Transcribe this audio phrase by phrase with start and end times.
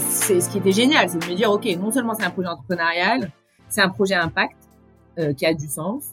[0.00, 2.48] c'est ce qui était génial, c'est de me dire, OK, non seulement c'est un projet
[2.48, 3.30] entrepreneurial,
[3.68, 4.56] c'est un projet impact
[5.18, 6.04] euh, qui a du sens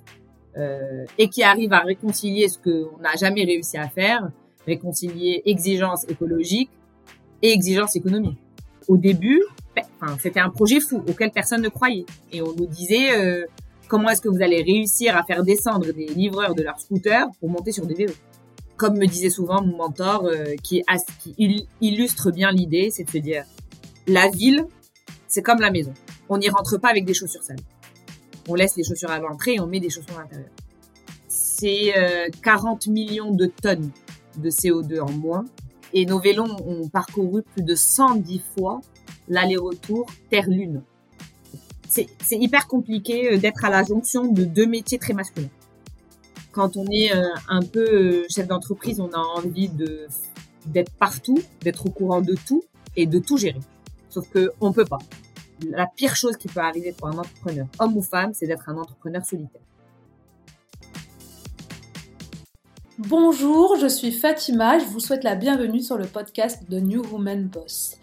[0.58, 4.30] euh, et qui arrive à réconcilier ce qu'on n'a jamais réussi à faire,
[4.66, 6.70] réconcilier exigence écologique
[7.42, 8.38] et exigence économique.
[8.88, 9.42] Au début,
[10.20, 12.06] c'était un projet fou auquel personne ne croyait.
[12.32, 13.46] Et on nous disait euh,
[13.88, 17.50] comment est-ce que vous allez réussir à faire descendre des livreurs de leur scooter pour
[17.50, 18.16] monter sur des vélos?
[18.76, 20.30] Comme me disait souvent mon mentor,
[20.64, 20.84] qui,
[21.22, 23.44] qui illustre bien l'idée, c'est de se dire
[24.10, 24.66] la ville,
[25.28, 25.94] c'est comme la maison.
[26.28, 27.60] On n'y rentre pas avec des chaussures sales.
[28.48, 30.50] On laisse les chaussures à l'entrée et on met des chaussures à l'intérieur.
[31.28, 31.94] C'est
[32.42, 33.92] 40 euh, millions de tonnes
[34.38, 35.46] de CO2 en moins.
[35.94, 38.82] Et nos vélos ont parcouru plus de 110 fois
[39.28, 40.82] l'aller-retour Terre-Lune.
[41.88, 45.50] C'est hyper compliqué euh, d'être à la jonction de deux métiers très masculins.
[46.52, 49.70] Quand on est euh, un peu chef d'entreprise, on a envie
[50.66, 52.64] d'être partout, d'être au courant de tout
[52.96, 53.60] et de tout gérer.
[54.10, 55.00] Sauf que on peut pas.
[55.68, 58.78] La pire chose qui peut arriver pour un entrepreneur, homme ou femme, c'est d'être un
[58.78, 59.62] entrepreneur solitaire.
[62.98, 67.48] Bonjour, je suis Fatima, je vous souhaite la bienvenue sur le podcast de New Woman
[67.48, 68.00] Boss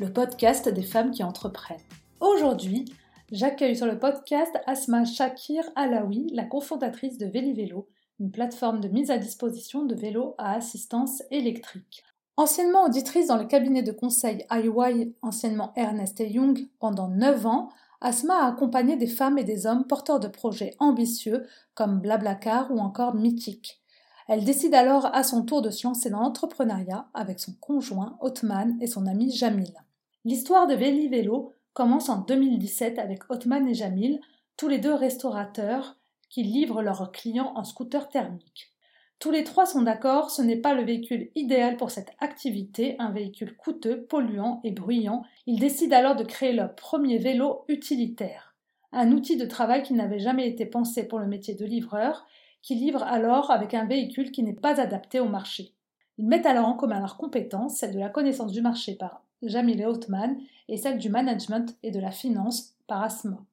[0.00, 1.76] le podcast des femmes qui entreprennent.
[2.20, 2.86] Aujourd'hui,
[3.30, 7.86] j'accueille sur le podcast Asma Shakir Alaoui, la cofondatrice de Vélo,
[8.18, 12.02] une plateforme de mise à disposition de vélos à assistance électrique.
[12.40, 17.68] Anciennement auditrice dans le cabinet de conseil IY, anciennement Ernest Young, pendant 9 ans,
[18.00, 22.78] Asma a accompagné des femmes et des hommes porteurs de projets ambitieux comme Blablacar ou
[22.78, 23.82] encore Mythique.
[24.26, 28.74] Elle décide alors à son tour de se lancer dans l'entrepreneuriat avec son conjoint Othman
[28.80, 29.74] et son ami Jamil.
[30.24, 34.18] L'histoire de Véli Vélo commence en 2017 avec Othman et Jamil,
[34.56, 35.98] tous les deux restaurateurs
[36.30, 38.72] qui livrent leurs clients en scooter thermique.
[39.20, 43.10] Tous les trois sont d'accord, ce n'est pas le véhicule idéal pour cette activité, un
[43.10, 45.24] véhicule coûteux, polluant et bruyant.
[45.46, 48.54] Ils décident alors de créer leur premier vélo utilitaire,
[48.92, 52.24] un outil de travail qui n'avait jamais été pensé pour le métier de livreur,
[52.62, 55.74] qui livre alors avec un véhicule qui n'est pas adapté au marché.
[56.16, 59.84] Ils mettent alors en commun leurs compétences, celle de la connaissance du marché par Jamil
[59.84, 60.38] Othman
[60.68, 63.44] et celle du management et de la finance par Asma.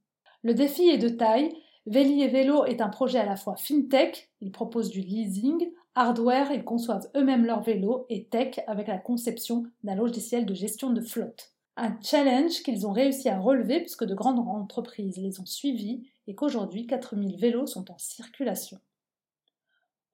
[0.44, 1.52] Le défi est de taille.
[1.88, 6.52] Véli et Vélo est un projet à la fois fintech, ils proposent du leasing, hardware,
[6.52, 11.00] ils conçoivent eux-mêmes leurs vélos, et tech avec la conception d'un logiciel de gestion de
[11.00, 11.54] flotte.
[11.78, 16.36] Un challenge qu'ils ont réussi à relever puisque de grandes entreprises les ont suivis et
[16.36, 18.80] qu'aujourd'hui 4000 vélos sont en circulation.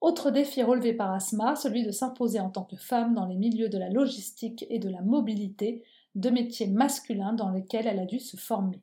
[0.00, 3.68] Autre défi relevé par Asma, celui de s'imposer en tant que femme dans les milieux
[3.68, 5.82] de la logistique et de la mobilité,
[6.14, 8.80] deux métiers masculins dans lesquels elle a dû se former.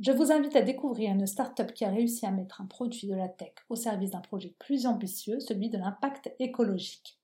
[0.00, 3.14] Je vous invite à découvrir une start-up qui a réussi à mettre un produit de
[3.14, 7.18] la tech au service d'un projet plus ambitieux, celui de l'impact écologique.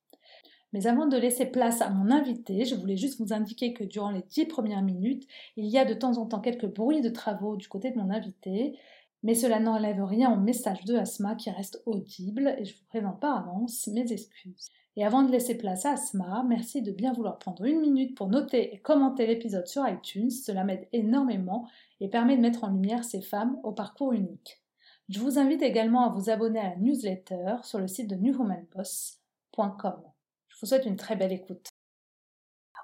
[0.73, 4.11] Mais avant de laisser place à mon invité, je voulais juste vous indiquer que durant
[4.11, 7.57] les dix premières minutes, il y a de temps en temps quelques bruits de travaux
[7.57, 8.77] du côté de mon invité
[9.25, 13.21] mais cela n'enlève rien au message de Asma qui reste audible et je vous présente
[13.21, 14.69] par avance mes excuses.
[14.97, 18.29] Et avant de laisser place à Asma, merci de bien vouloir prendre une minute pour
[18.29, 21.69] noter et commenter l'épisode sur iTunes, cela m'aide énormément
[22.01, 24.63] et permet de mettre en lumière ces femmes au parcours unique.
[25.09, 30.03] Je vous invite également à vous abonner à la newsletter sur le site de newwomanboss.com.
[30.49, 31.69] Je vous souhaite une très belle écoute.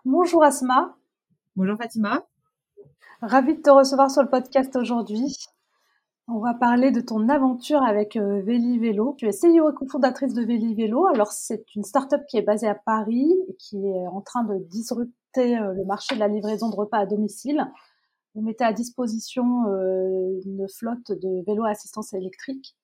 [0.05, 0.97] Bonjour Asma.
[1.55, 2.27] Bonjour Fatima.
[3.23, 5.37] Ravie de te recevoir sur le podcast aujourd'hui.
[6.33, 9.17] On va parler de ton aventure avec euh, Véli Vélo.
[9.19, 11.07] Tu es CEO et cofondatrice de Véli Vélo.
[11.07, 14.59] Alors, c'est une start-up qui est basée à Paris et qui est en train de
[14.69, 17.67] disrupter euh, le marché de la livraison de repas à domicile.
[18.37, 22.77] Vous mettez à disposition euh, une flotte de vélos à assistance électrique.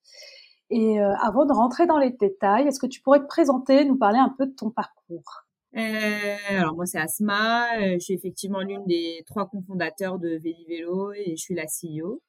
[0.69, 4.19] Et avant de rentrer dans les détails, est-ce que tu pourrais te présenter, nous parler
[4.19, 5.45] un peu de ton parcours?
[5.73, 11.37] Alors moi c'est Asma, je suis effectivement l'une des trois cofondateurs de Véli Vélo et
[11.37, 12.21] je suis la CEO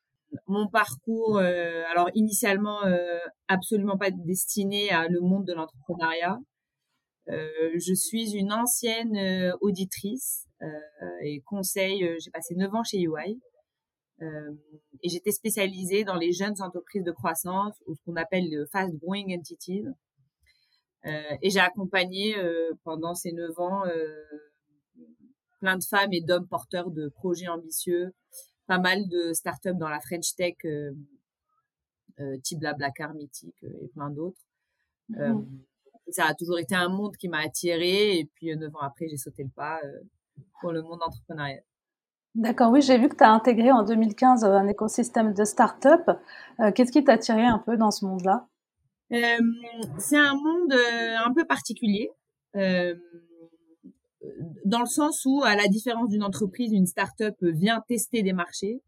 [0.48, 6.40] mon parcours, euh, alors initialement euh, absolument pas destiné à le monde de l'entrepreneuriat.
[7.30, 10.46] Euh, je suis une ancienne auditrice
[11.24, 12.08] et conseil.
[12.20, 13.40] j'ai passé 9 ans chez UI
[14.22, 18.96] et j'étais spécialisée dans les jeunes entreprises de croissance ou ce qu'on appelle le fast
[18.96, 19.84] growing entities.
[21.04, 22.36] et j'ai accompagné
[22.86, 23.84] pendant ces 9 ans
[25.60, 28.14] plein de femmes et d'hommes porteurs de projets ambitieux
[28.68, 30.92] pas mal de startups dans la French Tech, euh,
[32.20, 34.42] euh, type Blablacar, Mythique euh, et plein d'autres.
[35.10, 35.42] Mmh.
[36.10, 39.16] ça a toujours été un monde qui m'a attirée et puis neuf ans après, j'ai
[39.16, 39.80] sauté le pas
[40.60, 41.64] pour le monde entrepreneurial.
[42.36, 46.02] D'accord, oui, j'ai vu que tu as intégré en 2015 un écosystème de start-up.
[46.76, 48.50] Qu'est-ce qui t'a attiré un peu dans ce monde-là?
[49.10, 52.12] C'est un monde un peu particulier.
[54.66, 58.82] Dans le sens où, à la différence d'une entreprise, une start-up vient tester des marchés,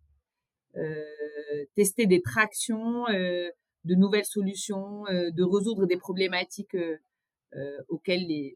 [0.78, 3.50] euh, tester des tractions, euh,
[3.86, 6.78] de nouvelles solutions, euh, de résoudre des problématiques
[7.88, 8.56] auxquelles les,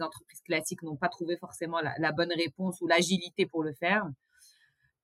[0.00, 4.04] entreprises classiques n'ont pas trouvé forcément la, bonne réponse ou l'agilité pour le faire.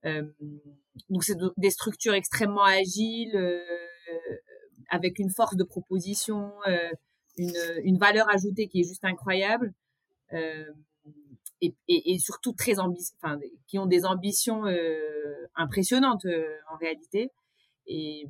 [0.05, 3.37] donc c'est des structures extrêmement agiles,
[4.89, 6.53] avec une force de proposition,
[7.37, 9.75] une valeur ajoutée qui est juste incroyable.
[11.89, 13.39] Et, surtout très enfin,
[13.69, 17.31] qui ont des ambitions euh, impressionnantes euh, en réalité.
[17.87, 18.27] Et,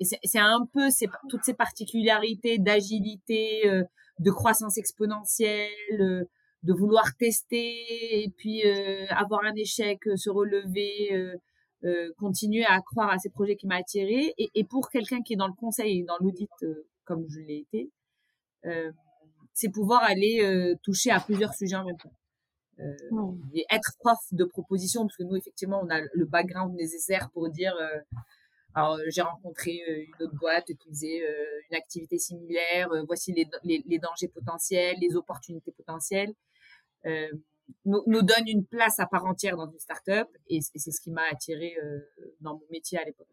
[0.00, 0.88] c'est un peu
[1.30, 3.84] toutes ces particularités d'agilité, euh,
[4.18, 6.26] de croissance exponentielle,
[6.62, 8.64] de vouloir tester et puis
[9.08, 11.32] avoir un échec, se relever,
[12.18, 14.34] continuer à croire à ces projets qui m'a attiré.
[14.36, 16.50] Et, et, pour quelqu'un qui est dans le conseil et dans l'audit
[17.04, 17.90] comme je l'ai été,
[19.54, 22.12] c'est pouvoir aller toucher à plusieurs sujets en même temps.
[22.80, 22.92] Euh,
[23.52, 27.48] et être prof de proposition parce que nous effectivement on a le background nécessaire pour
[27.48, 28.00] dire euh,
[28.74, 31.20] alors j'ai rencontré euh, une autre boîte qui faisait
[31.70, 36.34] une activité similaire voici les, les, les, dangers potentiels les opportunités potentielles.
[37.04, 41.12] Nous, nous donne une place à part entière dans une start-up et, c'est ce qui
[41.12, 41.76] m'a attiré
[42.40, 43.28] dans mon métier à l'époque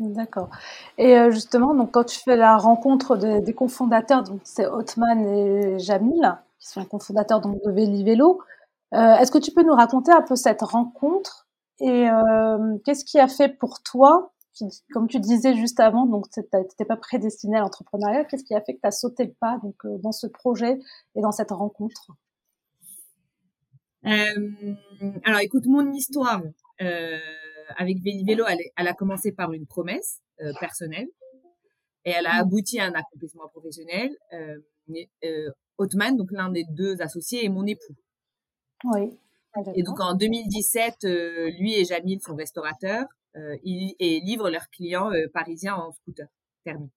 [0.00, 0.50] D'accord.
[0.98, 6.36] Et justement, donc quand tu fais la rencontre des, cofondateurs, donc c'est Otman et Jamil,
[6.58, 8.40] qui sont les cofondateurs donc de Vélo,
[8.94, 11.48] euh, est-ce que tu peux nous raconter un peu cette rencontre
[11.80, 14.32] et euh, qu'est-ce qui a fait pour toi,
[14.92, 18.60] comme tu disais juste avant, donc tu n'étais pas prédestiné à l'entrepreneuriat, qu'est-ce qui a
[18.60, 20.78] fait que tu as sauté le pas euh, dans ce projet
[21.16, 22.12] et dans cette rencontre?
[24.04, 26.42] Alors écoute, mon histoire
[27.76, 30.20] avec Vélo, elle, elle, a commencé par une promesse
[30.60, 31.08] personnelle
[32.04, 32.40] et elle a mmh.
[32.40, 34.10] abouti à un accomplissement professionnel.
[34.32, 37.96] Euh, Otman, donc l'un des deux associés, est mon époux.
[38.84, 39.18] Oui.
[39.76, 43.06] Et donc en 2017, euh, lui et Jamil sont restaurateurs
[43.36, 46.28] euh, ils, et livrent leurs clients euh, parisiens en scooter
[46.64, 46.92] thermique.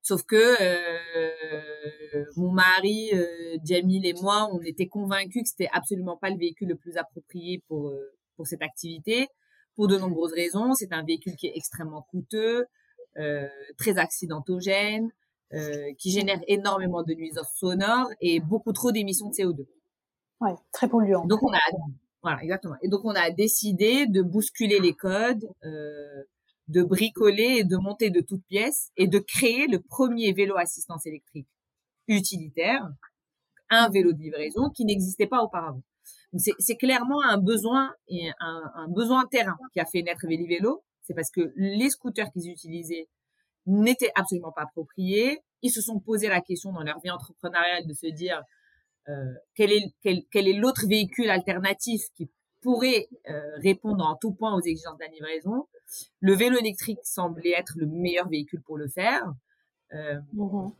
[0.00, 3.12] Sauf que euh, mon mari,
[3.64, 7.62] Jamil et moi, on était convaincus que c'était absolument pas le véhicule le plus approprié
[7.68, 7.92] pour
[8.36, 9.28] pour cette activité,
[9.74, 10.74] pour de nombreuses raisons.
[10.74, 12.66] C'est un véhicule qui est extrêmement coûteux,
[13.76, 15.10] très accidentogène,
[15.98, 19.66] qui génère énormément de nuisances sonores et beaucoup trop d'émissions de CO2.
[20.40, 21.24] Ouais, très polluant.
[21.26, 21.58] Donc on a
[22.22, 22.76] voilà exactement.
[22.82, 26.22] Et donc on a décidé de bousculer les codes, euh,
[26.68, 31.04] de bricoler et de monter de toutes pièces et de créer le premier vélo assistance
[31.06, 31.48] électrique
[32.08, 32.88] utilitaire,
[33.70, 35.82] un vélo de livraison qui n'existait pas auparavant.
[36.38, 40.82] C'est clairement un besoin et un, un, besoin terrain qui a fait naître Vélo.
[41.02, 43.08] C'est parce que les scooters qu'ils utilisaient
[43.66, 45.40] n'étaient absolument pas appropriés.
[45.60, 48.42] Ils se sont posé la question dans leur vie entrepreneuriale de se dire
[49.08, 52.30] euh, quel est quel, quel est l'autre véhicule alternatif qui
[52.62, 55.66] pourrait euh, répondre en tout point aux exigences de la livraison.
[56.20, 59.22] Le vélo électrique semblait être le meilleur véhicule pour le faire.
[59.92, 60.70] Euh, mmh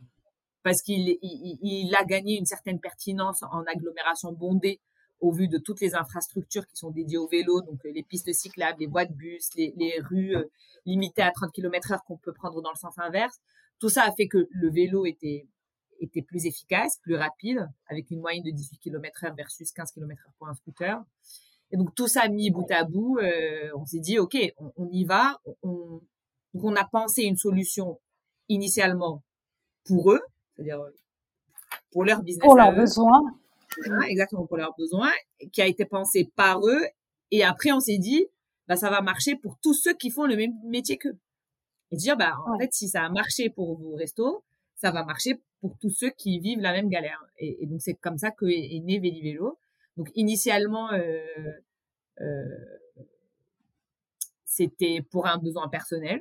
[0.63, 4.79] parce qu'il il, il, a gagné une certaine pertinence en agglomération bondée
[5.23, 8.79] au vu de toutes les infrastructures qui sont dédiées au vélo, donc les pistes cyclables,
[8.79, 10.35] les voies de bus, les, les rues
[10.85, 13.39] limitées à 30 km heure qu'on peut prendre dans le sens inverse.
[13.79, 15.47] Tout ça a fait que le vélo était
[16.01, 20.21] était plus efficace, plus rapide, avec une moyenne de 18 km heure versus 15 km
[20.25, 21.01] heure pour un scooter.
[21.71, 24.35] Et donc tout ça mis bout à bout, euh, on s'est dit ok,
[24.75, 25.39] on, y va.
[25.63, 26.01] On,
[26.53, 27.99] donc on a pensé une solution
[28.49, 29.23] initialement
[29.85, 30.21] pour eux,
[30.53, 30.91] c'est-à-dire euh,
[31.91, 32.43] pour leur business.
[32.43, 33.21] Pour leurs besoins.
[34.07, 35.11] Exactement pour leurs besoins,
[35.51, 36.81] qui a été pensée par eux.
[37.31, 38.25] Et après on s'est dit,
[38.67, 41.17] bah ça va marcher pour tous ceux qui font le même métier qu'eux.
[41.91, 44.43] Et dire bah en fait si ça a marché pour vos restos,
[44.75, 47.23] ça va marcher pour tous ceux qui vivent la même galère.
[47.37, 49.57] Et, donc c'est comme ça que est, né Vélo.
[49.95, 51.23] Donc initialement, euh,
[52.21, 52.43] euh,
[54.45, 56.19] c'était pour un besoin personnel.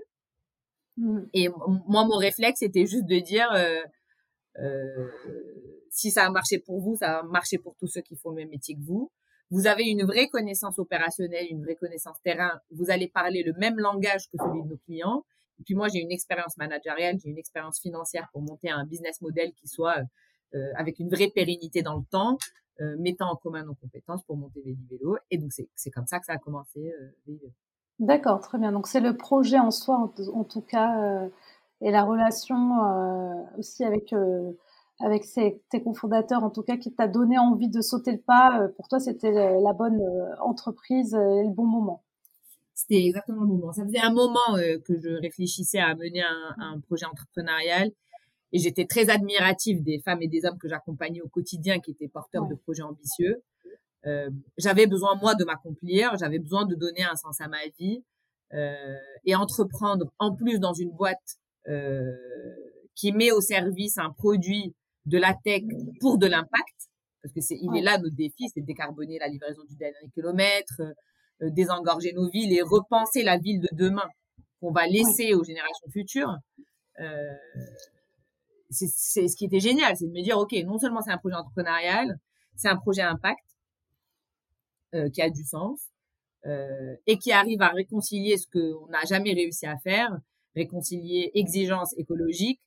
[0.97, 1.21] Mmh.
[1.35, 3.81] Et moi, mon réflexe, c'était juste de dire, euh,
[4.59, 5.09] euh,
[5.93, 8.37] si ça a marché pour vous, ça va marcher pour tous ceux qui font le
[8.37, 9.13] même métier que vous.
[9.51, 12.59] Vous avez une vraie connaissance opérationnelle, une vraie connaissance terrain.
[12.71, 15.25] Vous allez parler le même langage que celui de nos clients.
[15.61, 19.21] Et puis moi, j'ai une expérience managériale, j'ai une expérience financière pour monter un business
[19.21, 19.99] model qui soit
[20.55, 22.39] euh, avec une vraie pérennité dans le temps,
[22.81, 25.19] euh, mettant en commun nos compétences pour monter Vélo.
[25.31, 26.91] Et donc, c'est comme ça que ça a commencé.
[27.29, 27.35] Euh,
[27.99, 28.73] D'accord, très bien.
[28.73, 31.29] Donc, c'est le projet en soi, en, tout cas, euh,
[31.83, 34.15] et la relation euh, aussi avec
[35.03, 38.69] avec ses, tes cofondateurs, en tout cas, qui t'a donné envie de sauter le pas.
[38.77, 40.01] pour toi, c'était la bonne
[40.41, 42.03] entreprise et le bon moment.
[42.75, 43.73] C'était exactement le moment.
[43.73, 47.91] Ça faisait un moment euh, que je réfléchissais à mener un, un projet entrepreneurial
[48.53, 52.09] Et j'étais très admirative des femmes et des hommes que j'accompagnais au quotidien qui étaient
[52.09, 53.43] porteurs de projets ambitieux.
[54.07, 58.03] Euh, j'avais besoin, moi, de m'accomplir, j'avais besoin de donner un sens à ma vie
[58.55, 62.13] euh, et entreprendre, en plus, dans une boîte euh,
[62.95, 64.75] qui met au service un produit
[65.07, 65.63] de la tech
[66.01, 66.91] pour de l'impact,
[67.23, 70.81] parce que c'est, il est là notre défi, c'est décarboner la livraison du dernier kilomètre,
[71.43, 74.09] euh, désengorger nos villes et repenser la ville de demain
[74.61, 76.37] qu'on va laisser aux générations futures.
[77.01, 77.35] Euh,
[78.71, 81.37] c'est ce qui était génial, c'est de me dire, OK, non seulement c'est un projet
[81.37, 82.19] entrepreneurial,
[82.57, 83.45] c'est un projet impact
[84.95, 85.81] euh, qui a du sens
[86.47, 90.19] euh, et qui arrive à réconcilier ce qu'on n'a jamais réussi à faire,
[90.55, 92.61] réconcilier exigence écologique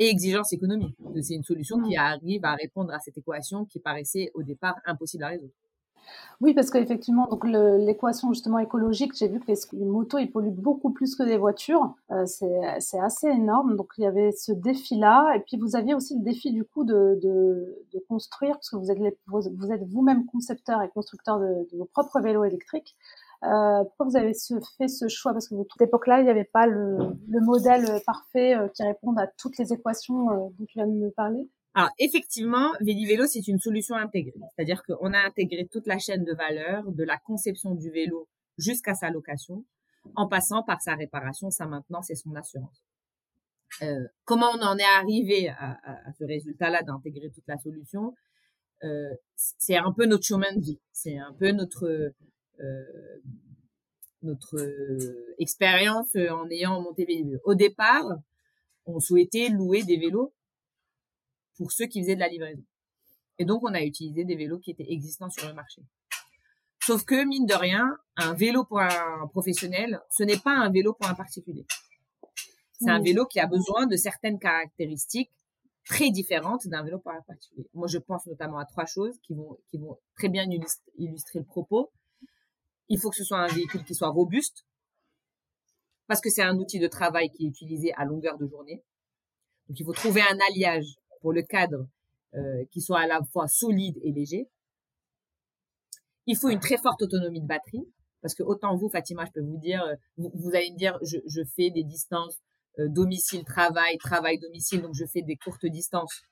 [0.00, 0.96] et exigence économique.
[1.22, 5.24] C'est une solution qui arrive à répondre à cette équation qui paraissait au départ impossible
[5.24, 5.52] à résoudre.
[6.40, 10.90] Oui, parce qu'effectivement, donc l'équation justement écologique, j'ai vu que les, motos ils polluent beaucoup
[10.90, 11.94] plus que les voitures.
[12.10, 13.76] Euh, c'est assez énorme.
[13.76, 16.84] Donc il y avait ce défi-là, et puis vous aviez aussi le défi du coup
[16.84, 21.68] de, de, de construire, parce que vous êtes vous, êtes vous-même concepteur et constructeur de,
[21.70, 22.96] de, vos propres vélos électriques.
[23.42, 24.32] Euh, pourquoi vous avez
[24.76, 25.32] fait ce choix?
[25.32, 28.82] Parce que à cette époque-là, il n'y avait pas le, le modèle parfait euh, qui
[28.82, 31.48] réponde à toutes les équations euh, dont tu viens de me parler?
[31.74, 36.34] Alors effectivement, Vélo, c'est une solution intégrée, c'est-à-dire qu'on a intégré toute la chaîne de
[36.34, 38.28] valeur, de la conception du vélo
[38.58, 39.64] jusqu'à sa location,
[40.16, 42.82] en passant par sa réparation, sa maintenance et son assurance.
[43.82, 48.14] Euh, comment on en est arrivé à, à, ce résultat-là d'intégrer toute la solution?
[48.82, 52.10] Euh, C'est un peu notre chemin de vie, c'est un peu notre euh,
[54.22, 54.58] notre
[55.38, 57.38] expérience en ayant monté Vélo.
[57.44, 58.04] Au départ,
[58.86, 60.34] on souhaitait louer des vélos
[61.56, 62.64] pour ceux qui faisaient de la livraison.
[63.38, 65.82] Et donc, on a utilisé des vélos qui étaient existants sur le marché.
[66.82, 70.94] Sauf que, mine de rien, un vélo pour un professionnel, ce n'est pas un vélo
[70.94, 71.66] pour un particulier.
[72.78, 75.30] C'est un vélo qui a besoin de certaines caractéristiques
[75.84, 77.68] très différentes d'un vélo pour un particulier.
[77.74, 80.46] Moi, je pense notamment à trois choses qui vont, qui vont très bien
[80.96, 81.92] illustrer le propos.
[82.90, 84.66] Il faut que ce soit un véhicule qui soit robuste,
[86.06, 88.82] parce que c'est un outil de travail qui est utilisé à longueur de journée.
[89.68, 91.86] Donc, il faut trouver un alliage pour le cadre
[92.34, 94.48] euh, qui soit à la fois solide et léger.
[96.26, 97.86] Il faut une très forte autonomie de batterie
[98.22, 101.16] parce que autant vous, Fatima, je peux vous dire, euh, vous, allez me dire, je,
[101.26, 102.38] je fais des distances
[102.78, 106.22] euh, domicile travail travail domicile, donc je fais des courtes distances.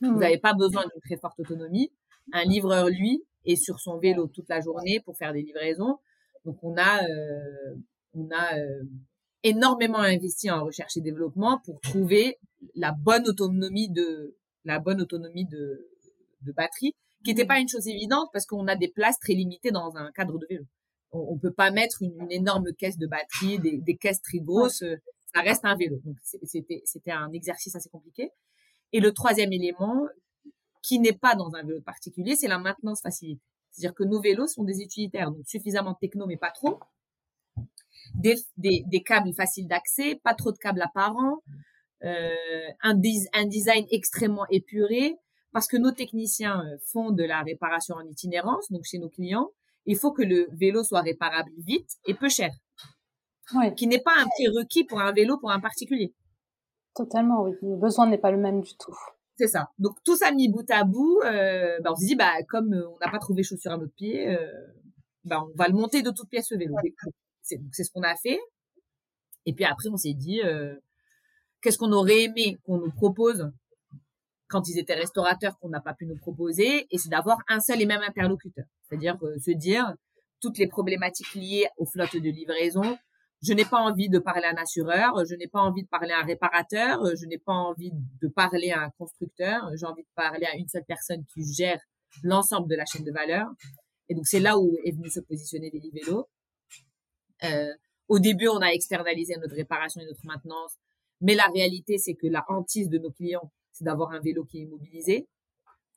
[0.00, 0.18] Vous mmh.
[0.18, 1.92] n'avez pas besoin d'une très forte autonomie.
[2.32, 5.98] Un livreur, lui, est sur son vélo toute la journée pour faire des livraisons.
[6.44, 7.74] Donc on a euh,
[8.14, 8.56] on a
[9.42, 12.38] énormément investi en recherche et développement pour trouver
[12.74, 15.88] la bonne autonomie de la bonne autonomie de,
[16.42, 19.70] de batterie, qui n'était pas une chose évidente parce qu'on a des places très limitées
[19.70, 20.64] dans un cadre de vélo.
[21.12, 24.84] On, on peut pas mettre une, énorme caisse de batterie, des, des caisses très grosses.
[25.34, 26.00] Ça reste un vélo.
[26.04, 28.30] Donc c'était c'était un exercice assez compliqué.
[28.92, 30.06] Et le troisième élément,
[30.84, 33.42] qui n'est pas dans un vélo particulier, c'est la maintenance facilitée.
[33.70, 36.78] C'est-à-dire que nos vélos sont des utilitaires, donc suffisamment techno, mais pas trop,
[38.14, 41.38] des, des, des câbles faciles d'accès, pas trop de câbles apparents,
[42.04, 43.00] euh, un,
[43.32, 45.16] un design extrêmement épuré,
[45.52, 49.50] parce que nos techniciens euh, font de la réparation en itinérance, donc chez nos clients,
[49.86, 52.52] il faut que le vélo soit réparable vite et peu cher.
[53.54, 53.74] Ouais.
[53.74, 56.14] Qui n'est pas un prérequis pour un vélo pour un particulier.
[56.94, 57.52] Totalement, oui.
[57.62, 58.96] Le besoin n'est pas le même du tout.
[59.36, 59.70] C'est ça.
[59.78, 62.98] Donc tout ça mis bout à bout, euh, bah, on se dit bah comme on
[63.04, 64.46] n'a pas trouvé chaussure à notre pied, euh,
[65.24, 66.74] bah, on va le monter de toutes pièces ce vélo.
[67.42, 68.38] C'est ce qu'on a fait.
[69.46, 70.74] Et puis après, on s'est dit, euh,
[71.60, 73.50] qu'est-ce qu'on aurait aimé qu'on nous propose
[74.48, 77.80] quand ils étaient restaurateurs qu'on n'a pas pu nous proposer, et c'est d'avoir un seul
[77.80, 78.66] et même interlocuteur.
[78.82, 79.92] C'est-à-dire euh, se dire
[80.40, 82.96] toutes les problématiques liées aux flottes de livraison.
[83.46, 86.12] Je n'ai pas envie de parler à un assureur, je n'ai pas envie de parler
[86.12, 90.08] à un réparateur, je n'ai pas envie de parler à un constructeur, j'ai envie de
[90.14, 91.80] parler à une seule personne qui gère
[92.22, 93.46] l'ensemble de la chaîne de valeur.
[94.08, 96.28] Et donc c'est là où est venu se positionner Vélo.
[97.42, 97.74] Euh,
[98.08, 100.76] au début, on a externalisé notre réparation et notre maintenance,
[101.20, 104.58] mais la réalité, c'est que la hantise de nos clients, c'est d'avoir un vélo qui
[104.58, 105.28] est immobilisé.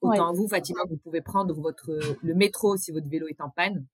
[0.01, 3.85] Autant vous, Fatima, vous pouvez prendre votre le métro si votre vélo est en panne.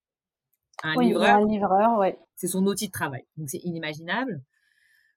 [0.82, 2.18] Un livreur, un livreur, ouais.
[2.36, 4.42] C'est son outil de travail, donc c'est inimaginable.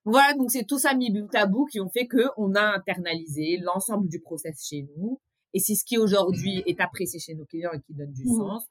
[0.04, 2.62] Voilà, donc c'est tout ça mis bout à bout qui ont fait que on a
[2.62, 5.20] internalisé l'ensemble du process chez nous,
[5.54, 8.36] et c'est ce qui aujourd'hui est apprécié chez nos clients et qui donne du mmh.
[8.36, 8.66] sens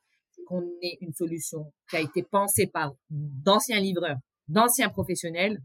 [0.48, 5.60] qu'on ait une solution qui a été pensée par d'anciens livreurs, d'anciens professionnels,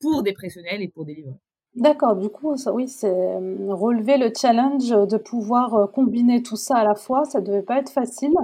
[0.00, 1.38] pour des professionnels et pour des livreurs.
[1.74, 6.56] D'accord, du coup, ça, oui, c'est euh, relever le challenge de pouvoir euh, combiner tout
[6.56, 8.34] ça à la fois, ça devait pas être facile.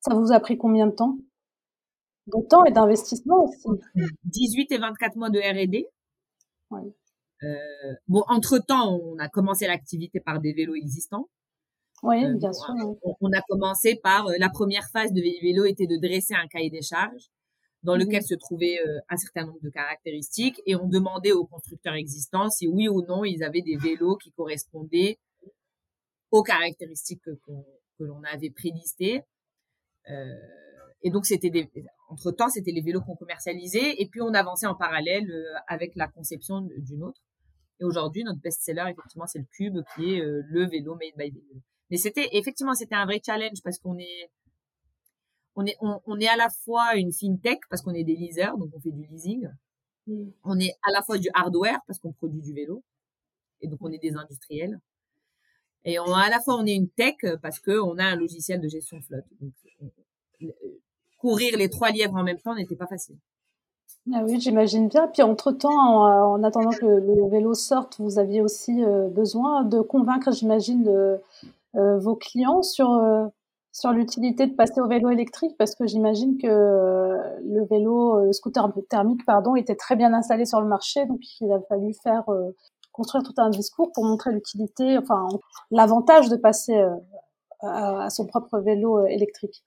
[0.00, 1.16] Ça vous a pris combien de temps?
[2.26, 3.68] De temps et d'investissement aussi
[4.24, 5.86] 18 et 24 mois de R&D.
[8.08, 11.28] bon, entre temps, on a commencé l'activité par des vélos existants.
[12.02, 12.74] Oui, bien sûr.
[13.20, 16.82] On, a commencé par la première phase de vélo était de dresser un cahier des
[16.82, 17.30] charges
[17.82, 18.78] dans lequel mmh se trouvaient
[19.10, 23.24] un certain nombre de caractéristiques et on demandait aux constructeurs existants si oui ou non
[23.24, 25.18] ils avaient des vélos qui correspondaient
[26.30, 27.30] aux caractéristiques que,
[27.98, 29.22] que l'on avait prélistées.
[30.10, 30.34] Euh,
[31.04, 31.70] et donc c'était des,
[32.08, 35.94] entre temps c'était les vélos qu'on commercialisait et puis on avançait en parallèle euh, avec
[35.96, 37.20] la conception d'une autre.
[37.78, 41.30] Et aujourd'hui notre best-seller effectivement c'est le Cube qui est euh, le vélo made by
[41.30, 41.60] vélo.
[41.90, 44.30] Mais c'était effectivement c'était un vrai challenge parce qu'on est
[45.56, 48.70] on est on, est à la fois une fintech parce qu'on est des leasers donc
[48.72, 49.46] on fait du leasing.
[50.06, 50.30] Mm.
[50.42, 52.82] On est à la fois du hardware parce qu'on produit du vélo
[53.60, 54.80] et donc on est des industriels.
[55.84, 58.62] Et on, à la fois on est une tech parce que on a un logiciel
[58.62, 59.26] de gestion de flotte.
[59.38, 59.52] Donc,
[61.24, 63.16] courir les trois lièvres en même temps n'était pas facile.
[64.12, 65.08] Ah oui, j'imagine bien.
[65.08, 70.30] Puis entre-temps, en, attendant que le, vélo sorte, vous aviez aussi euh, besoin de convaincre,
[70.32, 73.24] j'imagine, euh, vos clients sur, euh,
[73.72, 78.70] sur l'utilité de passer au vélo électrique, parce que j'imagine que le vélo, le scooter
[78.90, 82.24] thermique, pardon, était très bien installé sur le marché, donc il a fallu faire
[82.92, 85.26] construire tout un discours pour montrer l'utilité, enfin
[85.70, 86.78] l'avantage de passer
[87.62, 89.64] à, son propre vélo électrique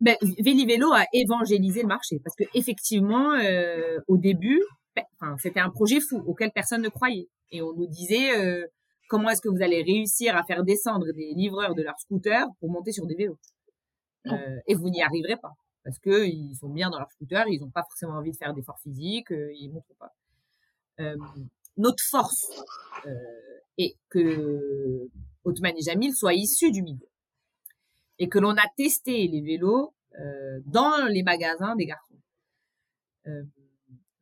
[0.00, 4.62] ben, Vélo a évangélisé le marché parce que effectivement, euh, au début,
[4.96, 7.28] ben, c'était un projet fou auquel personne ne croyait.
[7.50, 8.66] Et on nous disait euh,
[9.08, 12.70] comment est-ce que vous allez réussir à faire descendre des livreurs de leurs scooters pour
[12.70, 13.38] monter sur des vélos?
[14.26, 15.52] Euh, et vous n'y arriverez pas
[15.84, 18.54] parce que ils sont bien dans leur scooter, ils n'ont pas forcément envie de faire
[18.54, 20.14] d'efforts physiques, euh, ils montrent pas.
[21.00, 21.16] Euh,
[21.76, 22.50] notre force
[23.76, 25.08] est que
[25.44, 27.06] Otman et Jamil soient issus du milieu
[28.18, 32.14] et que l'on a testé les vélos euh, dans les magasins des garçons.
[33.26, 33.42] Euh,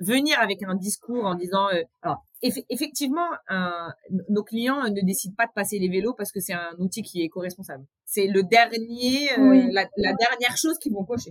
[0.02, 3.92] venir avec un discours en disant, euh, alors effectivement, un,
[4.28, 7.22] nos clients ne décident pas de passer les vélos parce que c'est un outil qui
[7.22, 7.84] est éco-responsable.
[8.04, 11.30] C'est le dernier, euh, la, la, dernière chose qu'ils vont cocher.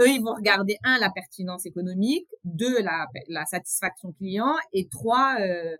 [0.00, 5.38] Eux, ils vont regarder un la pertinence économique, deux la, la satisfaction client et trois
[5.40, 5.76] euh,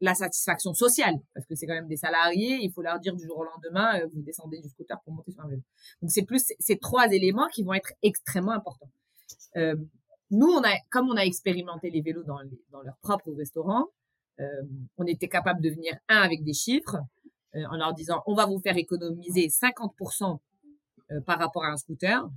[0.00, 3.26] la satisfaction sociale, parce que c'est quand même des salariés, il faut leur dire du
[3.26, 5.62] jour au lendemain, euh, vous descendez du scooter pour monter sur un vélo.
[6.00, 8.90] Donc c'est plus ces trois éléments qui vont être extrêmement importants.
[9.56, 9.76] Euh,
[10.30, 13.88] nous, on a, comme on a expérimenté les vélos dans, les, dans leur propre restaurant,
[14.38, 14.62] euh,
[14.96, 16.96] on était capable de venir un avec des chiffres,
[17.56, 20.38] euh, en leur disant on va vous faire économiser 50%
[21.10, 22.28] euh, par rapport à un scooter.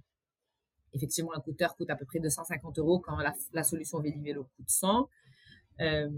[0.93, 4.69] Effectivement, un scooter coûte à peu près 250 euros quand la, la solution Vélo coûte
[4.69, 5.09] 100.
[5.81, 6.09] Euh,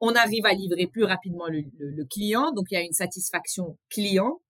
[0.00, 4.40] on arrive à livrer plus rapidement le, client, donc il y a une satisfaction client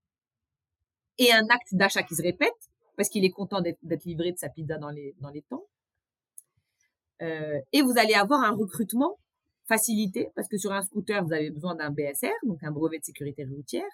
[1.18, 2.54] et un acte d'achat qui se répète
[2.96, 5.14] parce qu'il est content d'être livré de sa pizza dans les,
[5.48, 5.64] temps.
[7.22, 9.18] Euh, et vous allez avoir un recrutement
[9.66, 13.04] facilité parce que sur un scooter, vous avez besoin d'un BSR, donc un brevet de
[13.04, 13.90] sécurité routière,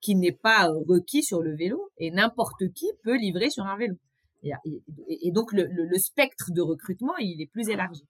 [0.00, 3.96] qui n'est pas requis sur le vélo et n'importe qui peut livrer sur un vélo.
[4.42, 8.04] Et, donc le, le, spectre de recrutement, il est plus élargi.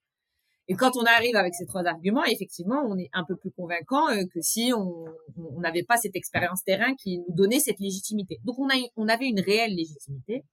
[0.69, 4.09] Et quand on arrive avec ces trois arguments, effectivement, on est un peu plus convaincant
[4.09, 8.39] euh, que si on n'avait pas cette expérience terrain qui nous donnait cette légitimité.
[8.43, 10.43] Donc on a on avait une réelle légitimité.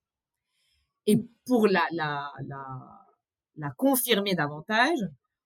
[1.07, 2.65] Et pour la la la,
[3.57, 4.99] la confirmer davantage,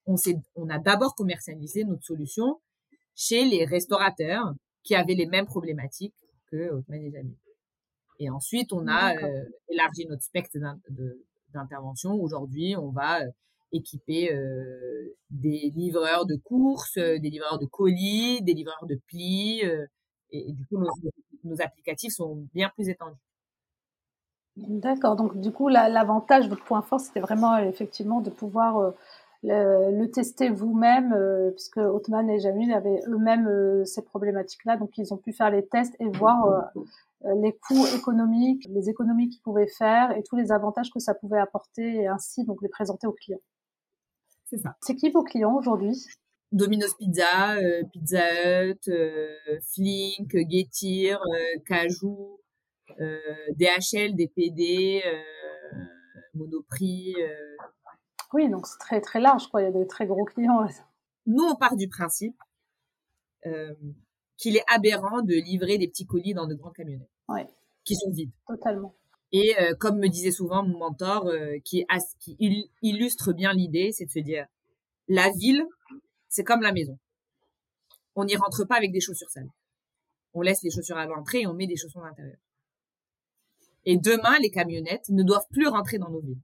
[0.06, 2.60] on a d'abord commercialisé notre solution
[3.14, 4.52] chez les restaurateurs
[4.82, 6.14] qui avaient les mêmes problématiques
[6.50, 7.36] que Hotman et Jamil.
[8.20, 10.56] Et ensuite, on a euh, élargi notre spectre
[11.52, 12.14] d'intervention.
[12.14, 13.30] Aujourd'hui, on va euh,
[13.72, 19.62] équiper euh, des livreurs de courses, euh, des livreurs de colis, des livreurs de plis.
[19.64, 19.86] Euh,
[20.30, 20.90] et, du coup, nos,
[21.44, 23.16] nos, applicatifs sont bien plus étendus.
[24.56, 25.16] D'accord.
[25.16, 28.92] Donc, du coup, l'avantage, votre point fort, c'était vraiment effectivement de pouvoir
[29.44, 31.16] le, tester vous-même,
[31.54, 34.76] puisque Hotman et Jamil avaient eux-mêmes ces problématiques-là.
[34.76, 36.72] Donc, ils ont pu faire les tests et voir
[37.24, 41.38] les coûts économiques, les économies qu'ils pouvaient faire et tous les avantages que ça pouvait
[41.38, 43.40] apporter et ainsi donc les présenter aux clients.
[44.50, 44.76] C'est ça.
[44.80, 45.94] C'est qui vos clients aujourd'hui?
[46.52, 49.36] Domino's Pizza, euh, Pizza Hut, euh,
[49.74, 52.40] Flink, Getir, euh, Cajou,
[53.00, 53.18] euh,
[53.56, 55.02] DHL, DPD,
[56.34, 57.14] Monoprix.
[58.32, 59.60] Oui, donc c'est très très large, quoi.
[59.60, 60.66] Il y a des très gros clients.
[61.26, 62.36] Nous, on part du principe
[64.36, 67.46] qu'il est aberrant de livrer des petits colis dans de grandes camionnettes ouais.
[67.84, 68.32] qui sont vides.
[68.46, 68.94] Totalement.
[69.32, 71.84] Et euh, comme me disait souvent mon mentor, euh, qui,
[72.18, 72.36] qui
[72.82, 74.46] illustre bien l'idée, c'est de se dire,
[75.06, 75.64] la ville,
[76.28, 76.98] c'est comme la maison.
[78.14, 79.50] On n'y rentre pas avec des chaussures sales.
[80.34, 82.38] On laisse les chaussures à l'entrée et on met des chaussures à l'intérieur.
[83.84, 86.40] Et demain, les camionnettes ne doivent plus rentrer dans nos villes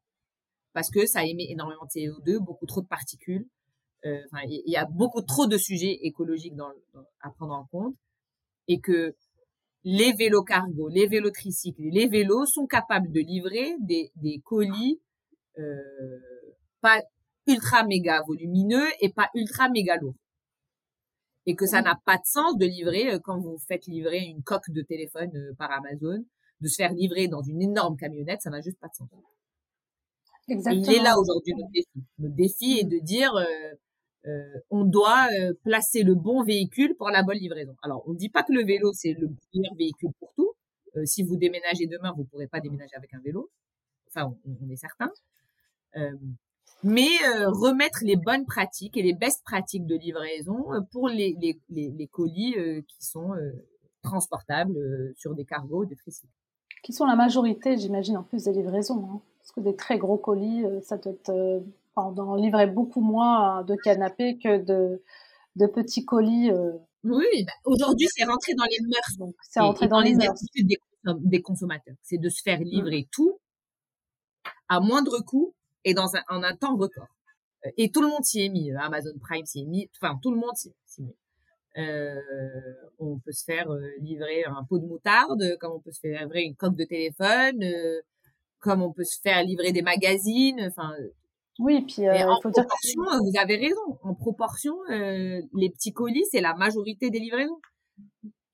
[0.73, 3.47] parce que ça émet énormément de CO2, beaucoup trop de particules.
[4.03, 6.71] il y a beaucoup trop de sujets écologiques dans,
[7.21, 7.95] à prendre en compte
[8.69, 9.15] et que
[9.85, 15.01] les vélos cargo, les vélos tricycles, les vélos sont capables de livrer des, des colis
[15.59, 15.79] euh,
[16.81, 17.03] pas
[17.47, 20.17] ultra méga volumineux et pas ultra méga lourds.
[21.47, 24.43] Et que ça n'a pas de sens de livrer euh, quand vous faites livrer une
[24.43, 26.25] coque de téléphone euh, par Amazon,
[26.61, 29.09] de se faire livrer dans une énorme camionnette, ça n'a juste pas de sens.
[30.49, 30.85] Exactement.
[30.85, 32.05] il est là aujourd'hui notre défi.
[32.19, 33.75] Notre défi est de dire euh, euh,
[34.71, 37.77] on doit euh, placer le bon véhicule pour la bonne livraison.
[37.83, 40.53] Alors, on ne dit pas que le vélo, c'est le meilleur véhicule pour tout.
[40.97, 43.51] Euh, si vous déménagez demain, vous ne pourrez pas déménager avec un vélo.
[44.09, 45.11] Enfin, on, est certain.
[46.85, 47.09] mais
[47.47, 51.35] remettre les bonnes pratiques et les best pratiques de livraison pour les,
[52.13, 52.55] colis
[52.87, 53.33] qui sont
[54.03, 54.77] transportables
[55.17, 56.33] sur des cargos, des tricycles.
[56.85, 59.05] Qui sont la majorité, j'imagine, en plus des livraisons.
[59.11, 59.21] Hein.
[59.41, 61.65] Parce que des très gros colis, ça doit être
[61.97, 65.03] on livrait beaucoup moins de canapés que de,
[65.57, 66.51] de petits colis.
[66.51, 66.73] Euh.
[67.05, 69.33] Oui, bah, aujourd'hui, c'est rentré dans les mœurs.
[69.43, 70.41] c'est rentré dans, les, mœurs.
[70.57, 71.97] Des, des consommateurs.
[72.03, 72.65] C'est de se faire mmh.
[72.65, 73.39] livrer tout
[74.69, 75.55] à moindre coût
[75.85, 77.09] et dans un, en un temps record.
[77.67, 78.73] Euh, et tout le monde s'y est mis.
[78.73, 79.91] Euh, Amazon Prime s'y est mis.
[80.01, 81.17] Enfin, tout le monde s'y est mis.
[81.77, 82.21] Euh,
[82.99, 86.43] on peut se faire livrer un pot de moutarde, comme on peut se faire livrer
[86.43, 87.65] une coque de téléphone,
[88.61, 90.61] comme on peut se faire livrer des magazines.
[90.69, 90.93] Enfin,
[91.61, 93.99] oui, puis euh, en proportion, vous avez raison.
[94.03, 97.61] En proportion, euh, les petits colis, c'est la majorité des livraisons.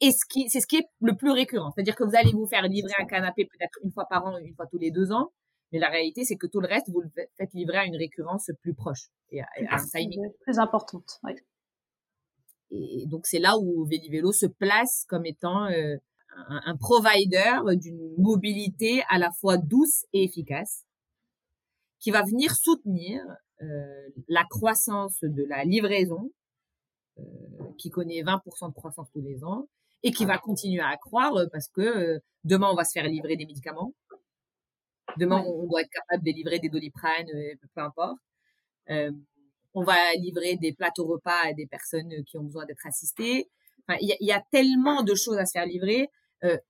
[0.00, 1.70] Et ce qui, c'est ce qui est le plus récurrent.
[1.74, 4.54] C'est-à-dire que vous allez vous faire livrer un canapé peut-être une fois par an, une
[4.54, 5.30] fois tous les deux ans.
[5.72, 8.50] Mais la réalité, c'est que tout le reste, vous le faites livrer à une récurrence
[8.62, 11.20] plus proche et à, un timing plus importante.
[11.22, 11.32] Oui.
[12.72, 15.96] Et donc c'est là où Vélo se place comme étant euh,
[16.48, 20.84] un, un provider d'une mobilité à la fois douce et efficace
[22.00, 23.22] qui va venir soutenir
[23.62, 26.32] euh, la croissance de la livraison,
[27.18, 27.22] euh,
[27.78, 29.68] qui connaît 20% de croissance tous les ans,
[30.02, 33.36] et qui va continuer à croître euh, parce que demain, on va se faire livrer
[33.36, 33.92] des médicaments.
[35.18, 37.26] Demain, on doit être capable de livrer des doliprane,
[37.74, 38.16] peu importe.
[39.74, 43.50] on va livrer des plateaux repas à des personnes qui ont besoin d'être assistées.
[43.88, 46.08] Enfin, il y, a, tellement de choses à se faire livrer.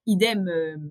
[0.06, 0.90] idem,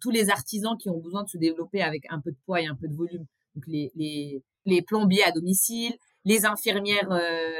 [0.00, 2.66] tous les artisans qui ont besoin de se développer avec un peu de poids et
[2.66, 7.50] un peu de volume donc les, les, les plombiers à domicile, les infirmières euh,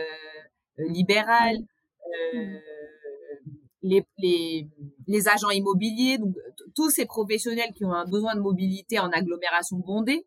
[0.78, 1.58] libérales,
[2.34, 2.58] euh,
[3.82, 4.68] les, les,
[5.08, 6.36] les, agents immobiliers, donc
[6.74, 10.26] tous ces professionnels qui ont un besoin de mobilité en agglomération bondée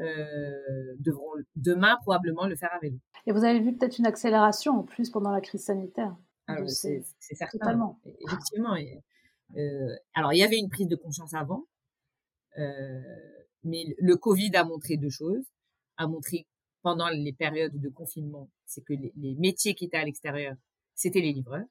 [0.00, 2.98] euh, devront demain probablement le faire à vélo.
[3.26, 6.14] Et vous avez vu peut-être une accélération en plus pendant la crise sanitaire.
[6.48, 7.58] Ah c'est certain.
[7.58, 8.00] Totalement.
[8.04, 8.76] Effectivement.
[9.56, 11.66] euh, alors, il y avait une prise de conscience avant.
[12.58, 13.00] Euh,
[13.64, 15.44] mais le Covid a montré deux choses.
[15.96, 16.46] A montré
[16.82, 20.56] pendant les périodes de confinement, c'est que les, métiers qui étaient à l'extérieur,
[20.94, 21.64] c'était les livreurs.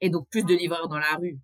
[0.00, 1.38] Et donc plus de livreurs dans la rue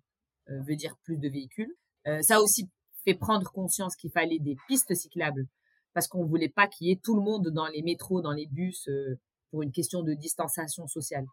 [0.49, 1.73] euh, veut dire plus de véhicules.
[2.07, 2.69] Euh, ça a aussi
[3.05, 5.47] fait prendre conscience qu'il fallait des pistes cyclables
[5.93, 8.47] parce qu'on voulait pas qu'il y ait tout le monde dans les métros, dans les
[8.47, 9.19] bus euh,
[9.51, 11.25] pour une question de distanciation sociale.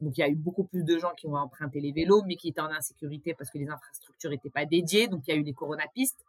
[0.00, 2.34] Donc il y a eu beaucoup plus de gens qui ont emprunté les vélos, mais
[2.34, 5.06] qui étaient en insécurité parce que les infrastructures n'étaient pas dédiées.
[5.06, 6.24] Donc il y a eu les coronapistes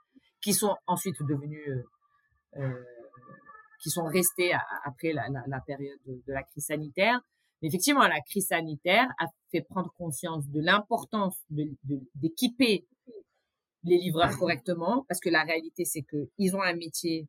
[0.45, 2.83] qui sont ensuite devenus, euh, euh,
[3.81, 4.53] qui sont restés
[4.83, 7.19] après la, la, période de, la crise sanitaire.
[7.61, 13.13] Mais effectivement, la crise sanitaire a fait prendre conscience de l'importance d'équiper de,
[13.85, 17.27] les livreurs correctement, parce que la réalité, c'est qu'ils ont un métier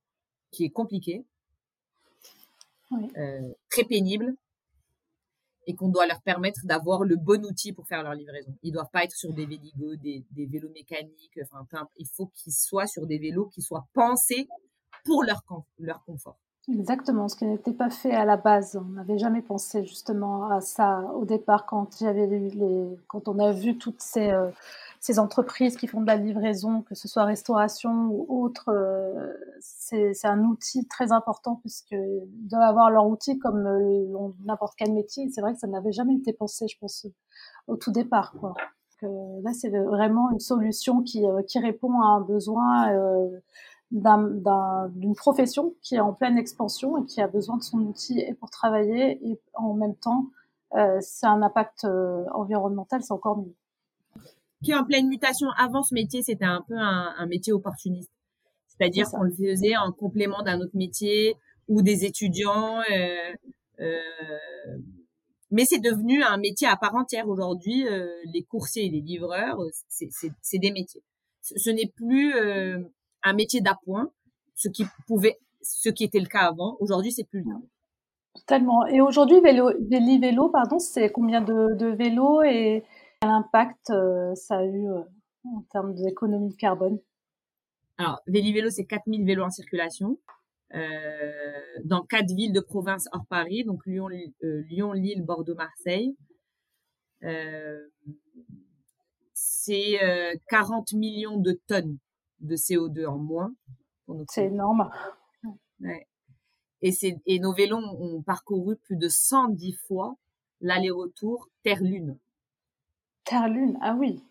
[0.50, 1.24] qui est compliqué,
[2.92, 4.34] euh, très pénible,
[5.66, 8.54] et qu'on doit leur permettre d'avoir le bon outil pour faire leur livraison.
[8.62, 11.40] Ils doivent pas être sur des véligos, des, vélos mécaniques.
[11.52, 14.48] Enfin, il faut qu'ils soient sur des vélos qui soient pensés
[15.04, 15.42] pour leur,
[16.04, 16.36] confort.
[16.68, 18.76] Exactement, ce qui n'était pas fait à la base.
[18.76, 24.30] On n'avait jamais pensé justement à ça au départ quand on a vu toutes ces,
[24.30, 24.50] euh,
[25.00, 30.24] ces entreprises qui font de la livraison, que ce soit restauration ou autre, euh, c'est
[30.24, 31.94] un outil très important puisque
[32.26, 35.28] doivent avoir leur outil comme euh, n'importe quel métier.
[35.30, 37.06] C'est vrai que ça n'avait jamais été pensé, je pense,
[37.66, 38.32] au tout départ.
[38.38, 38.54] Quoi.
[39.02, 42.92] là, c'est vraiment une solution qui, euh, qui répond à un besoin
[43.92, 48.34] d'une profession qui est en pleine expansion et qui a besoin de son outil et
[48.34, 50.26] pour travailler et en même temps,
[51.00, 51.86] c'est un impact
[52.34, 53.54] environnemental, c'est encore mieux
[54.62, 55.48] qui est en pleine mutation.
[55.58, 58.10] Avant ce métier, c'était un peu un, métier opportuniste.
[58.66, 61.34] C'est-à-dire qu'on le faisait en complément d'un autre métier
[61.68, 62.80] ou des étudiants.
[62.90, 63.34] Euh,
[63.80, 64.78] euh,
[65.50, 67.86] mais c'est devenu un métier à part entière aujourd'hui.
[67.86, 71.02] Euh, les coursiers et les livreurs, c'est des métiers.
[71.42, 72.34] Ce, n'est plus
[73.22, 74.10] un métier d'appoint,
[74.56, 76.76] ce qui pouvait, ce qui était le cas avant.
[76.80, 77.60] Aujourd'hui, c'est plus le cas.
[78.34, 78.84] Totalement.
[78.86, 82.84] Et aujourd'hui, vélo, vélo, pardon, c'est combien de, de vélos et
[83.26, 85.02] quel impact euh, ça a eu euh,
[85.44, 86.98] en termes d'économie de carbone?
[87.98, 90.18] Alors, Vélo, c'est 4000 vélos en circulation
[90.74, 91.32] euh,
[91.84, 94.08] dans quatre villes de province hors Paris, donc Lyon,
[94.42, 96.16] Lyon Lille, Bordeaux, Marseille.
[99.32, 99.98] c'est
[100.48, 101.98] 40 millions de tonnes
[102.40, 103.54] de CO2 en moins.
[104.28, 104.90] C'est énorme.
[105.80, 106.06] Ouais.
[106.82, 110.16] Et, c'est, et nos vélos ont parcouru plus de 110 fois
[110.60, 112.18] l'aller-retour Terre-Lune.
[113.26, 114.22] Terre-Lune, ah oui.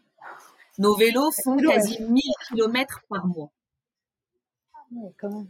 [0.77, 3.51] Nos vélos font quasi 1000 km par mois.
[4.73, 5.47] Ah ouais, quand même.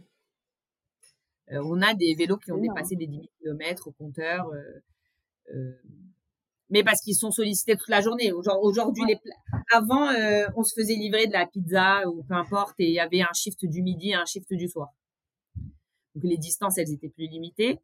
[1.52, 4.48] Euh, on a des vélos qui ont dépassé des 10 000 km au compteur.
[4.48, 4.82] Euh,
[5.54, 5.72] euh,
[6.70, 8.32] mais parce qu'ils sont sollicités toute la journée.
[8.32, 9.20] Aujourd'hui, les
[9.72, 10.08] avant,
[10.56, 13.32] on se faisait livrer de la pizza ou peu importe, et il y avait un
[13.32, 14.92] shift du midi et un shift du soir.
[16.16, 17.78] Donc les distances, elles étaient plus limitées.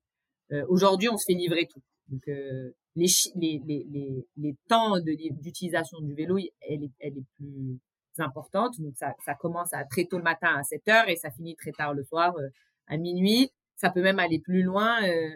[0.68, 1.80] Aujourd'hui, on se fait livrer tout.
[2.08, 7.78] Donc euh, les, les, les, les, temps d'utilisation du vélo, elle est, elle est plus
[8.18, 8.80] importante.
[8.80, 11.56] Donc ça, ça commence à très tôt le matin à 7 heures et ça finit
[11.56, 12.48] très tard le soir euh,
[12.86, 13.50] à minuit.
[13.76, 15.30] Ça peut même aller plus loin euh,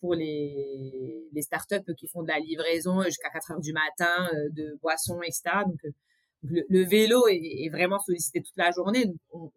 [0.00, 4.48] pour les, les startups qui font de la livraison jusqu'à 4 heures du matin euh,
[4.50, 5.42] de boissons, etc.
[5.66, 5.80] Donc
[6.42, 9.12] le, vélo est, vraiment sollicité toute la journée.
[9.32, 9.50] On,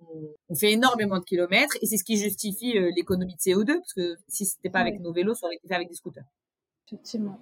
[0.55, 4.15] fait énormément de kilomètres et c'est ce qui justifie euh, l'économie de CO2 parce que
[4.27, 6.25] si c'était pas avec nos vélos, ça aurait été fait avec des scooters.
[6.91, 7.39] Effectivement.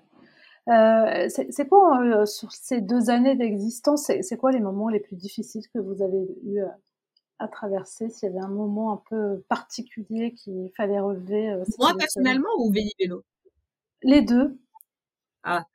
[0.67, 5.15] Euh, c'est quoi euh, sur ces deux années d'existence C'est quoi les moments les plus
[5.15, 6.59] difficiles que vous avez eu
[7.39, 8.09] à traverser?
[8.09, 13.23] S'il y avait un moment un peu particulier qu'il fallait relever Moi personnellement ou vélo?
[14.03, 14.59] Les deux.
[15.43, 15.65] Ah.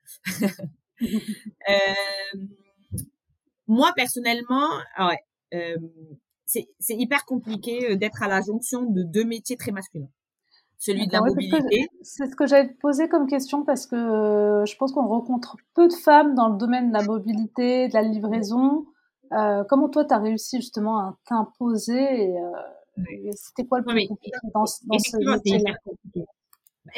[3.66, 5.76] moi personnellement, ah ouais, euh,
[6.46, 10.10] c'est hyper compliqué euh, d'être à la jonction de deux métiers très masculins.
[10.84, 11.86] Celui de la mobilité.
[12.02, 15.56] C'est ce que j'allais te poser comme question parce que euh, je pense qu'on rencontre
[15.74, 18.84] peu de femmes dans le domaine de la mobilité, de la livraison.
[19.30, 24.08] Euh, comment toi, tu as réussi justement à t'imposer et, euh, c'était quoi le plus
[24.08, 25.76] compliqué dans, dans ce métier-là?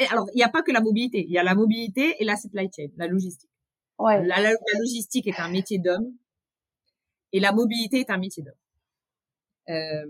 [0.09, 1.23] Alors, il n'y a pas que la mobilité.
[1.23, 3.51] Il y a la mobilité et la supply chain, la logistique.
[3.99, 4.25] Ouais.
[4.25, 6.11] La, la, la logistique est un métier d'homme
[7.31, 8.55] et la mobilité est un métier d'homme.
[9.69, 10.07] Euh,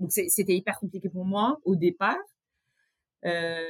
[0.00, 2.18] donc c'était hyper compliqué pour moi au départ.
[3.26, 3.60] Euh,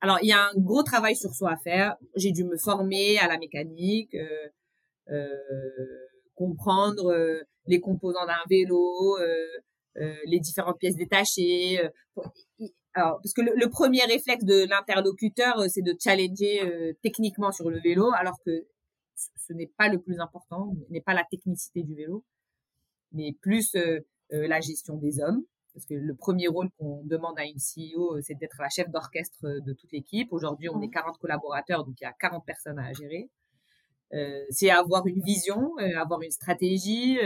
[0.00, 1.96] alors il y a un gros travail sur soi à faire.
[2.14, 4.48] J'ai dû me former à la mécanique, euh,
[5.10, 11.80] euh comprendre euh, les composants d'un vélo, euh, les différentes pièces détachées.
[12.92, 17.80] alors parce que le, le premier réflexe de l'interlocuteur c'est de challenger techniquement sur le
[17.80, 18.66] vélo, alors que
[19.16, 22.22] ce n'est pas le plus important, n'est pas la technicité du vélo,
[23.12, 23.74] mais plus
[24.30, 25.42] la gestion des hommes.
[25.76, 28.88] Parce que le premier rôle qu'on demande à une CEO, euh, c'est d'être la chef
[28.88, 30.32] d'orchestre de toute l'équipe.
[30.32, 33.28] Aujourd'hui, on est 40 collaborateurs, donc il y a 40 personnes à gérer.
[34.14, 37.18] Euh, c'est avoir une vision, avoir une stratégie,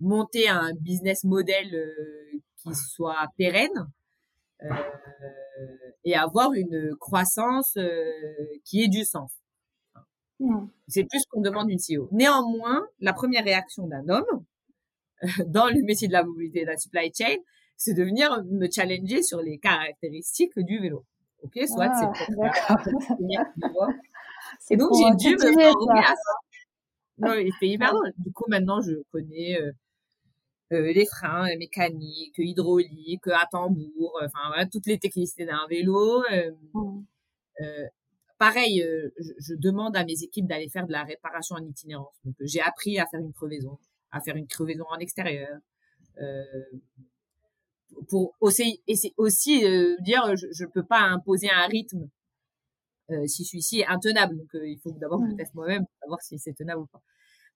[0.00, 1.94] monter un business model
[2.56, 3.88] qui soit pérenne
[6.04, 7.78] et avoir une croissance
[8.64, 9.30] qui ait du sens.
[10.40, 10.66] Mmh.
[10.88, 12.08] C'est plus qu'on demande d'une CEO.
[12.10, 14.44] Néanmoins, la première réaction d'un homme
[15.46, 17.36] dans le métier de la mobilité et de la supply chain,
[17.76, 21.04] c'est de venir me challenger sur les caractéristiques du vélo.
[21.42, 23.88] Ok, soit ah, c'est pour
[24.70, 26.32] Et donc j'ai dû me former à ça.
[27.18, 28.12] Non, c'est hyper drôle.
[28.18, 29.72] Du coup, maintenant, je connais euh,
[30.72, 36.22] euh, les freins mécaniques, hydrauliques, à tambour, enfin voilà, toutes les technicités d'un vélo.
[36.30, 37.02] Euh, mmh.
[37.62, 37.86] euh,
[38.40, 42.16] pareil, euh, je, demande à mes équipes d'aller faire de la réparation en itinérance.
[42.24, 43.78] Donc, euh, j'ai appris à faire une crevaison,
[44.12, 45.58] à faire une crevaison en extérieur.
[46.18, 46.44] Euh,
[48.08, 49.60] pour aussi, et c'est aussi
[50.00, 52.08] dire, je ne peux pas imposer un rythme
[53.26, 54.36] si celui-ci est intenable.
[54.36, 55.36] Donc, il faut d'abord que je mmh.
[55.36, 57.02] teste moi-même pour savoir si c'est tenable ou pas.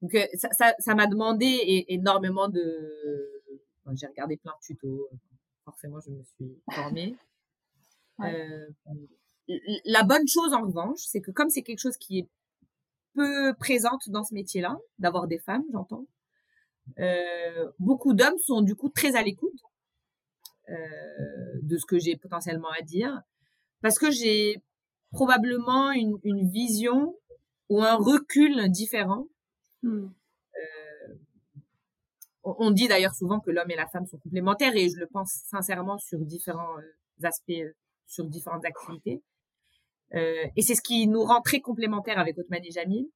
[0.03, 2.63] Donc, ça, ça, ça m'a demandé énormément de.
[3.95, 5.09] j'ai regardé plein de tutos.
[5.65, 7.17] Forcément, je me suis formée.
[8.17, 8.33] Ouais.
[9.85, 12.29] La bonne chose en revanche, c'est que comme c'est quelque chose qui est
[13.15, 16.14] peu présente dans ce métier-là, d'avoir des femmes, j'entends, euh,
[17.79, 19.61] beaucoup d'hommes sont du coup très à l'écoute
[20.71, 20.75] euh,
[21.63, 23.21] de ce que j'ai potentiellement à dire,
[23.83, 24.63] parce que j'ai
[25.11, 27.15] probablement une, une, vision
[27.69, 29.27] ou un recul différent.
[29.83, 30.07] Hmm.
[30.57, 31.15] Euh,
[32.45, 35.33] on, dit d'ailleurs souvent que l'homme et la femme sont complémentaires et je le pense
[35.51, 37.75] sincèrement sur différents euh, aspects, euh,
[38.07, 39.23] sur différentes activités.
[40.15, 43.07] Euh, et c'est ce qui nous rend très complémentaires avec Otman et Jamil,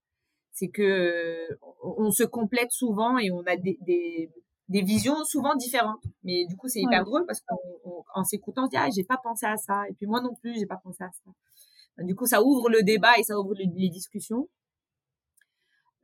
[0.58, 1.48] c'est que
[1.82, 4.28] on se complète souvent et on a des, des,
[4.68, 6.02] des visions souvent différentes.
[6.24, 9.18] Mais du coup, c'est hyper drôle parce qu'en s'écoutant, on se dit, ah, j'ai pas
[9.22, 9.84] pensé à ça.
[9.88, 12.02] Et puis moi non plus, j'ai pas pensé à ça.
[12.04, 14.48] Du coup, ça ouvre le débat et ça ouvre les, discussions.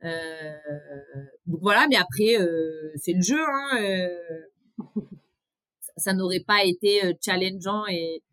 [0.03, 0.55] Euh,
[1.45, 3.39] donc voilà, mais après, euh, c'est le jeu.
[3.39, 5.01] Hein, euh,
[5.97, 8.23] ça, n'aurait pas été euh, challengeant et,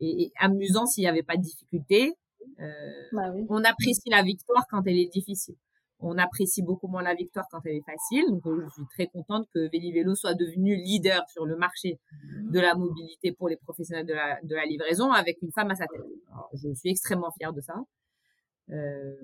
[0.00, 2.14] et, amusant s'il n'y avait pas de difficulté.
[2.60, 2.72] Euh,
[3.12, 3.44] bah oui.
[3.48, 5.56] On apprécie la victoire quand elle est difficile
[6.00, 8.24] on apprécie beaucoup moins la victoire quand elle est facile.
[8.28, 11.98] Donc, euh, je suis très contente que Vélo soit devenu leader sur le marché
[12.50, 14.12] de la mobilité pour les professionnels de
[14.54, 16.02] la, livraison avec une femme à sa tête.
[16.52, 17.74] je suis extrêmement fière de ça.
[18.70, 19.14] Euh,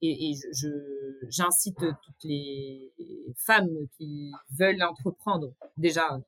[0.00, 0.32] et,
[1.28, 2.92] j'incite toutes les
[3.36, 5.52] femmes qui veulent entreprendre.
[5.76, 6.18] Déjà,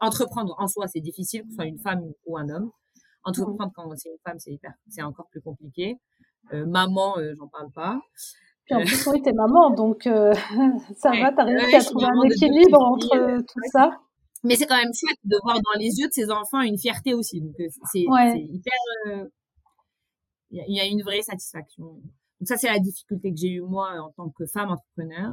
[0.00, 2.70] entreprendre en soi, c'est difficile, que ce soit une femme ou un homme.
[3.24, 4.38] Entreprendre quand c'est une femme,
[4.88, 5.96] c'est encore plus compliqué.
[6.52, 8.00] Euh, maman, j'en parle pas.
[8.64, 10.32] Puis en plus, oui, t'es maman, donc euh,
[10.96, 14.00] ça va, t'as réussi à trouver un équilibre entre euh, tout ça.
[14.42, 17.14] Mais c'est quand même chouette de voir dans les yeux de ses enfants une fierté
[17.14, 17.40] aussi.
[17.40, 18.72] Donc euh, c'est hyper.
[20.50, 21.84] Il y, a une vraie satisfaction.
[21.84, 25.32] Donc ça, c'est la difficulté que j'ai eu moi en tant que femme entrepreneur.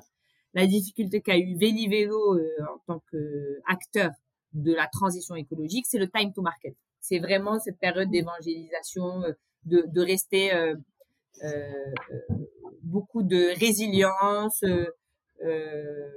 [0.54, 4.12] La difficulté qu'a eu Véli Vélo en tant qu'acteur
[4.54, 6.76] de la transition écologique, c'est le time to market.
[7.00, 9.24] C'est vraiment cette période d'évangélisation,
[9.66, 10.76] de, de rester euh,
[12.84, 14.86] beaucoup de résilience euh,
[15.44, 16.10] euh,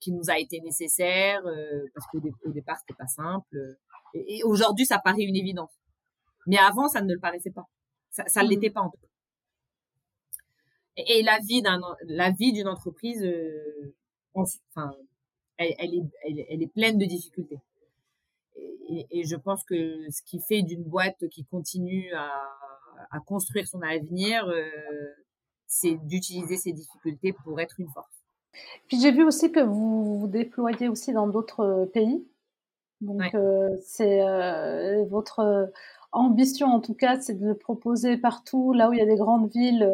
[0.00, 1.42] qui nous a été nécessaire
[1.94, 3.76] parce qu'au au départ c'était pas simple.
[4.14, 5.72] Et, aujourd'hui ça paraît une évidence,
[6.46, 7.66] mais avant ça ne le paraissait pas.
[8.10, 8.50] Ça, ne mmh.
[8.50, 9.08] l'était pas en tout cas.
[10.96, 13.22] Et, la vie d'un la vie d'une entreprise,
[14.34, 14.92] enfin,
[15.58, 17.58] elle, elle, est, elle, elle, est pleine de difficultés.
[18.88, 22.30] Et, et, je pense que ce qui fait d'une boîte qui continue à,
[23.10, 24.62] à construire son avenir, euh,
[25.66, 28.24] c'est d'utiliser ces difficultés pour être une force.
[28.88, 32.26] Puis j'ai vu aussi que vous vous déployez aussi dans d'autres euh, pays.
[33.00, 34.22] Donc euh, c'est
[35.10, 35.70] votre
[36.12, 39.16] ambition en tout cas, c'est de le proposer partout, là où il y a des
[39.16, 39.86] grandes villes,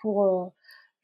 [0.00, 0.52] pour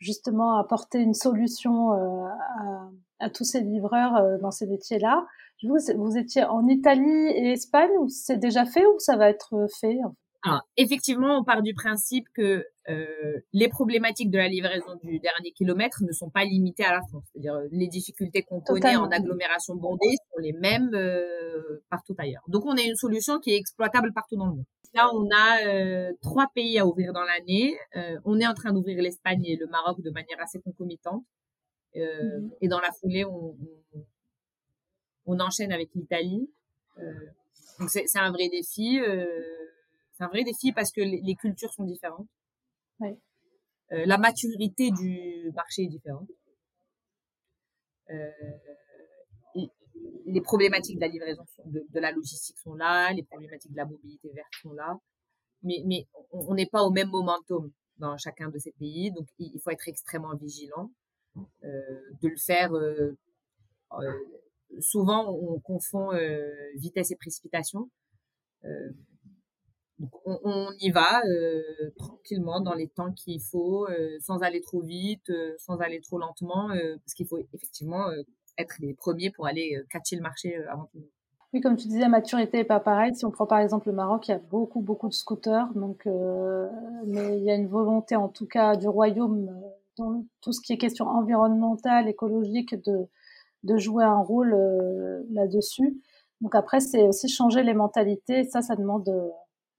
[0.00, 2.90] justement apporter une solution à,
[3.20, 5.24] à, tous ces livreurs dans ces métiers-là.
[5.62, 10.00] Vous, vous étiez en Italie et Espagne, c'est déjà fait ou ça va être fait?
[10.44, 15.52] Alors, effectivement, on part du principe que euh, les problématiques de la livraison du dernier
[15.52, 17.24] kilomètre ne sont pas limitées à la France.
[17.32, 22.42] C'est-à-dire les difficultés qu'on connaît en agglomération bondée sont les mêmes euh, partout ailleurs.
[22.48, 24.64] Donc, on a une solution qui est exploitable partout dans le monde.
[24.92, 27.74] Là, on a euh, trois pays à ouvrir dans l'année.
[27.96, 31.24] Euh, on est en train d'ouvrir l'Espagne et le Maroc de manière assez concomitante.
[31.96, 32.50] Euh, mhm.
[32.60, 33.56] Et dans la foulée, on,
[33.94, 34.04] on,
[35.24, 36.50] on enchaîne avec l'Italie.
[37.80, 39.00] donc, c'est un vrai défi.
[39.00, 39.34] Euh,
[40.14, 42.28] c'est un vrai défi parce que les, cultures sont différentes.
[43.02, 46.28] Euh, la maturité du marché est différente.
[48.10, 48.30] Euh,
[50.26, 53.84] les problématiques de la livraison, de, de, la logistique sont là, les problématiques de la
[53.84, 54.98] mobilité verte sont là,
[55.62, 59.58] mais, mais on n'est pas au même momentum dans chacun de ces pays, donc il,
[59.62, 60.90] faut être extrêmement vigilant
[61.36, 62.74] euh, de le faire.
[62.74, 63.16] Euh,
[63.92, 64.12] euh
[64.80, 67.88] souvent, on confond euh, vitesse et précipitation.
[70.00, 71.62] Euh, on, y va euh,
[71.96, 76.18] tranquillement dans les temps qu'il faut, euh, sans aller trop vite, euh, sans aller trop
[76.18, 78.06] lentement, parce qu'il faut effectivement
[78.58, 80.98] être les premiers pour aller catcher le marché avant tout.
[81.52, 83.14] Oui, comme tu disais, la maturité n'est pas pareille.
[83.14, 86.04] Si on prend par exemple le Maroc, il y a beaucoup, beaucoup de scooters, donc,
[87.06, 89.48] mais il y a une volonté en tout cas du royaume,
[89.96, 93.06] dans tout ce qui est question environnementale, écologique, de,
[93.62, 94.56] de jouer un rôle
[95.30, 96.00] là-dessus.
[96.40, 98.44] Donc après, c'est aussi changer les mentalités.
[98.44, 99.08] Ça, ça demande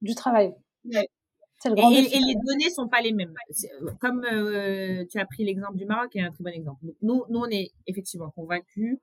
[0.06, 0.54] du travail.
[0.86, 1.10] et,
[1.70, 3.34] les données sont pas les mêmes.
[3.50, 6.86] Euh, comme euh, tu as pris l'exemple du Maroc, est un très bon exemple.
[7.02, 9.00] nous, nous, on est effectivement convaincus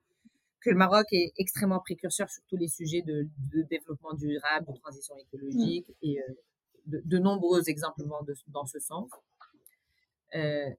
[0.60, 3.28] que le Maroc est extrêmement précurseur sur tous les sujets de,
[3.68, 6.06] développement durable, de transition écologique, mm.
[6.06, 9.10] et euh, de, nombreux exemples vont dans ce sens.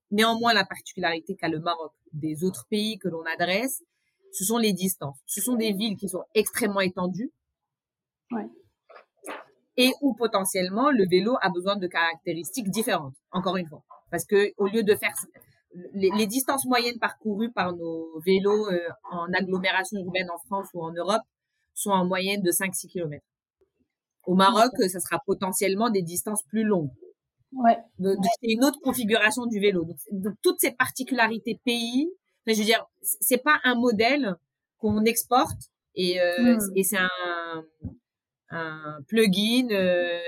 [0.10, 3.84] néanmoins, la particularité qu'a le Maroc des autres pays que l'on adresse,
[4.32, 5.20] ce sont les distances.
[5.26, 7.32] Ce sont des villes qui sont extrêmement étendues.
[8.32, 8.48] Ouais
[9.78, 13.84] et où potentiellement le vélo a besoin de caractéristiques différentes, encore une fois.
[14.12, 15.14] Parce que au lieu de faire
[15.94, 18.80] les, distances moyennes parcourues par nos vélos euh,
[19.12, 21.24] en agglomération urbaine en France ou en Europe
[21.74, 23.24] sont en moyenne de 5-6 km.
[24.26, 26.92] Au Maroc, ça sera potentiellement des distances plus longues.
[27.52, 27.78] Ouais.
[28.00, 29.86] C'est une autre configuration du vélo.
[30.12, 32.10] Donc, toutes ces particularités pays,
[32.46, 34.36] je veux dire, c'est pas un modèle
[34.78, 36.72] qu'on exporte et, euh, hmm.
[36.76, 37.10] et c'est un,
[38.54, 39.68] un plugin.
[39.72, 40.20] Euh,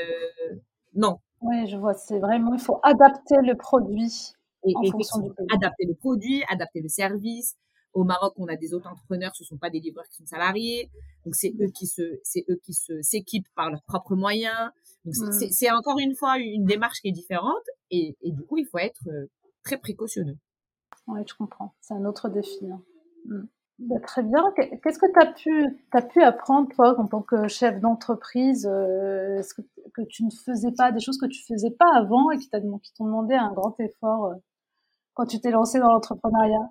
[0.93, 1.19] non.
[1.41, 1.93] Oui, je vois.
[1.93, 4.33] C'est vraiment, il faut adapter le produit.
[4.67, 7.55] Et, en fonction du adapter le produit, adapter le service.
[7.93, 10.89] au Maroc, on a des autres entrepreneurs, ce sont pas des livreurs qui sont salariés,
[11.23, 14.71] donc c'est eux qui se, c'est eux qui se s'équipent par leurs propres moyens.
[15.05, 18.57] Donc c'est, c'est encore une fois une démarche qui est différente et, et du coup
[18.57, 19.07] il faut être
[19.63, 20.37] très précautionneux.
[21.07, 21.75] Oui, je comprends.
[21.81, 22.65] C'est un autre défi.
[22.69, 22.81] Hein.
[23.25, 23.43] Mm.
[23.79, 24.41] Bah, très bien.
[24.55, 29.39] Qu'est-ce que tu as pu, as pu apprendre, toi, en tant que chef d'entreprise euh,
[29.39, 29.61] Est-ce que,
[29.93, 33.05] que, tu ne faisais pas des choses que tu faisais pas avant et qui t'ont
[33.05, 34.35] demandé un grand effort euh,
[35.13, 36.69] quand tu t'es lancé dans l'entrepreneuriat?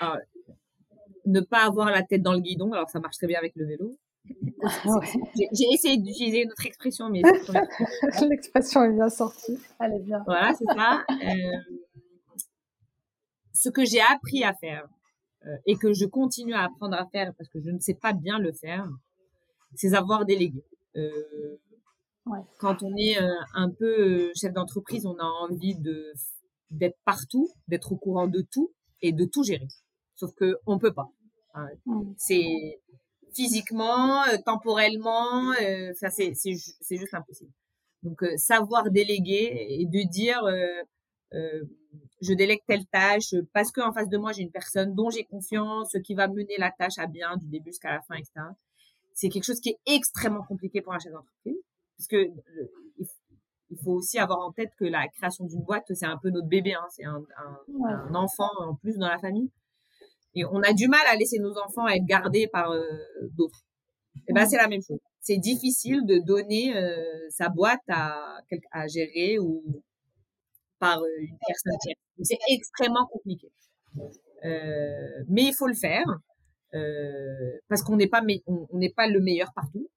[0.00, 0.18] Ah,
[1.24, 2.72] Ne pas avoir la tête dans le guidon.
[2.72, 3.96] Alors, ça marche très bien avec le vélo.
[4.62, 4.68] Ah,
[5.34, 7.22] j'ai essayé d'utiliser une autre expression, mais
[8.28, 9.58] l'expression est bien sortie.
[9.80, 10.22] Elle est bien.
[10.26, 11.04] Voilà, c'est ça.
[11.10, 11.76] Euh,
[13.54, 14.86] ce que j'ai appris à faire
[15.66, 18.38] et que je continue à apprendre à faire parce que je ne sais pas bien
[18.38, 18.88] le faire,
[19.74, 20.64] c'est avoir délégué.
[20.96, 21.56] Euh,
[22.26, 22.40] ouais.
[22.58, 26.12] Quand on est euh, un peu chef d'entreprise, on a envie de
[26.70, 29.68] d'être partout, d'être au courant de tout et de tout gérer.
[30.14, 31.08] Sauf que on peut pas.
[31.54, 31.68] Hein.
[32.16, 32.80] C'est
[33.34, 35.52] physiquement, temporellement,
[35.94, 37.52] ça c'est c'est juste impossible.
[38.02, 40.42] Donc savoir déléguer et de dire
[41.34, 41.62] euh,
[42.20, 45.96] je délègue telle tâche parce qu'en face de moi j'ai une personne dont j'ai confiance,
[46.04, 48.32] qui va mener la tâche à bien du début jusqu'à la fin, etc.
[49.12, 51.58] C'est quelque chose qui est extrêmement compliqué pour un chef d'entreprise,
[51.96, 52.30] parce que
[53.70, 56.48] il faut aussi avoir en tête que la création d'une boîte c'est un peu notre
[56.48, 57.24] bébé, hein, c'est un,
[57.76, 59.50] un, enfant en plus dans la famille,
[60.34, 62.82] et on a du mal à laisser nos enfants être gardés par euh,
[63.36, 63.64] d'autres.
[64.28, 65.00] Et ben c'est la même chose.
[65.20, 68.38] C'est difficile de donner euh, sa boîte à,
[68.72, 69.62] à gérer ou
[70.84, 71.72] par euh, une personne
[72.22, 73.50] C'est extrêmement compliqué.
[74.44, 76.04] Euh, mais il faut le faire
[76.74, 79.88] euh, parce qu'on n'est pas on n'est pas le meilleur partout.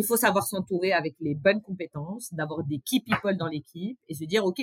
[0.00, 4.14] il faut savoir s'entourer avec les bonnes compétences, d'avoir des key people dans l'équipe et
[4.14, 4.60] se dire ok,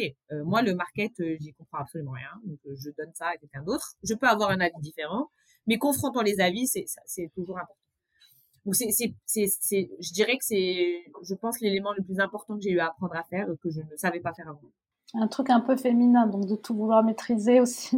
[0.52, 3.88] moi le market j'y comprends absolument rien, donc je donne ça à quelqu'un d'autre.
[4.10, 5.24] Je peux avoir un avis différent,
[5.68, 7.85] mais confrontant les avis, c'est toujours important.
[8.66, 12.62] Donc c'est, c'est, c'est, je dirais que c'est, je pense, l'élément le plus important que
[12.62, 14.60] j'ai eu à apprendre à faire que je ne savais pas faire avant.
[15.14, 17.98] Un truc un peu féminin, donc de tout vouloir maîtriser aussi.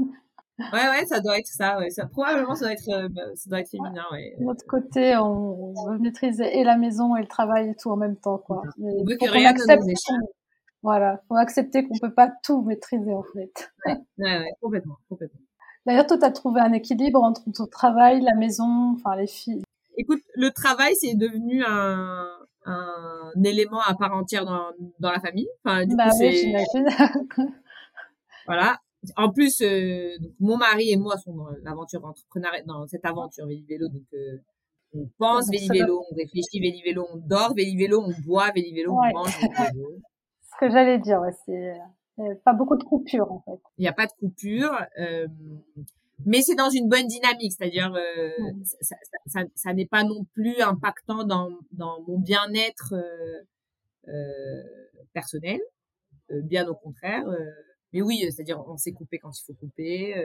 [0.74, 1.91] Ouais, ouais, ça doit être ça, ouais.
[1.91, 4.36] Ça, probablement, ça doit être, euh, bah, ça doit être féminin, ouais.
[4.39, 7.95] De l'autre côté, on, veut maîtriser et la maison et le travail et tout en
[7.95, 8.63] même temps, quoi.
[8.80, 10.30] on veut que rien ne nous échappe.
[10.82, 13.72] Voilà, faut accepter qu'on peut pas tout maîtriser, en fait.
[13.86, 15.41] Ouais, ouais, ouais complètement, complètement.
[15.86, 19.61] D'ailleurs, toi, tu as trouvé un équilibre entre ton travail, la maison, enfin, les filles,
[19.97, 22.27] écoute, le travail, c'est devenu un,
[22.65, 25.47] un élément à part entière dans, dans la famille.
[25.63, 26.53] Enfin, du bah coup, oui,
[28.45, 28.79] voilà.
[29.15, 33.87] En plus, euh, mon mari et moi sommes dans l'aventure entrepreneuriale, dans cette aventure Vélo.
[33.87, 34.37] Donc, euh,
[34.93, 39.99] on pense Vélo, on réfléchit Vélo, on dort Vélo, on boit Vélo, on mange Vélo.
[40.41, 43.61] Ce que j'allais dire, ouais, c'est pas beaucoup de coupures en fait.
[43.77, 44.71] Il n'y a pas de coupure.
[44.99, 45.27] Euh,
[46.26, 48.30] mais c'est dans une bonne dynamique, c'est-à-dire euh,
[48.82, 48.95] ça,
[49.28, 53.43] ça, ça, n'est pas non plus impactant dans, dans mon bien-être euh,
[54.09, 54.63] euh,
[55.13, 55.59] personnel,
[56.32, 57.28] euh, bien au contraire.
[57.28, 57.51] Euh,
[57.93, 60.15] mais oui, c'est-à-dire on s'est coupé quand il faut couper.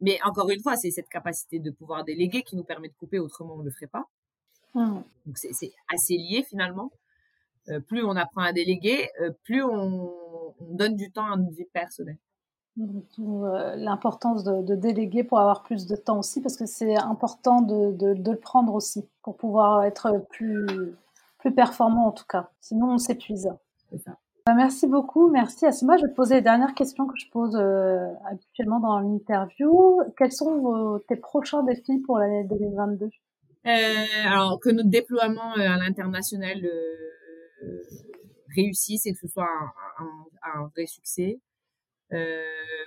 [0.00, 3.18] mais encore une fois, c'est cette capacité de pouvoir déléguer qui nous permet de couper,
[3.18, 4.04] autrement on ne le ferait pas.
[4.74, 5.00] Mmh.
[5.26, 6.90] Donc c'est assez lié finalement.
[7.88, 9.08] plus on apprend à déléguer,
[9.44, 12.18] plus on, on donne du temps à notre vie personnelle.
[12.80, 18.14] Euh, l'importance de, déléguer pour avoir plus de temps aussi, parce que c'est important de,
[18.14, 20.66] le prendre aussi, pour pouvoir être plus,
[21.38, 22.50] plus performant en tout cas.
[22.60, 23.50] Sinon, on s'épuise.
[23.90, 25.96] Bah, merci beaucoup, merci Asma.
[25.96, 30.00] Je vais te poser les dernières questions que je pose euh, habituellement dans l'interview.
[30.16, 33.70] Quels sont tes prochains défis pour l'année 2022 euh,
[34.26, 36.60] Alors, que notre déploiement à l'international
[38.54, 39.48] réussisse et que ce soit
[40.44, 41.40] un vrai succès.
[42.12, 42.44] Euh,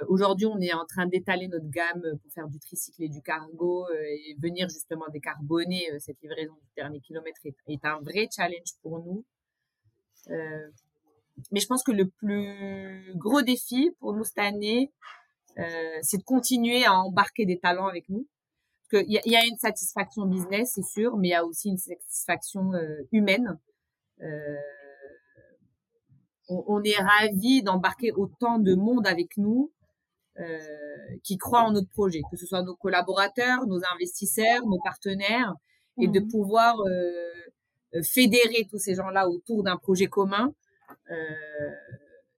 [0.08, 3.88] Aujourd'hui, on est en train d'étaler notre gamme pour faire du tricycle et du cargo
[3.90, 8.74] euh, et venir justement décarboner euh, cette livraison du dernier kilomètre est, un vrai challenge
[8.82, 9.26] pour nous.
[10.30, 10.70] Euh,
[11.52, 14.92] mais je pense que le plus gros défi pour nous cette année,
[16.02, 18.28] c'est de continuer à embarquer des talents avec nous.
[18.90, 22.72] Qu'il y, a une satisfaction business, c'est sûr, mais il y a aussi une satisfaction
[23.12, 23.58] humaine.
[24.22, 24.58] Euh,
[26.50, 29.72] on, est ravi d'embarquer autant de monde avec nous
[30.40, 30.58] euh,
[31.24, 35.54] qui croient en notre projet, que ce soit nos collaborateurs, nos investisseurs, nos partenaires,
[36.00, 36.28] et de mmh.
[36.30, 37.12] pouvoir euh,
[37.96, 40.54] euh, fédérer tous ces gens-là autour d'un projet commun.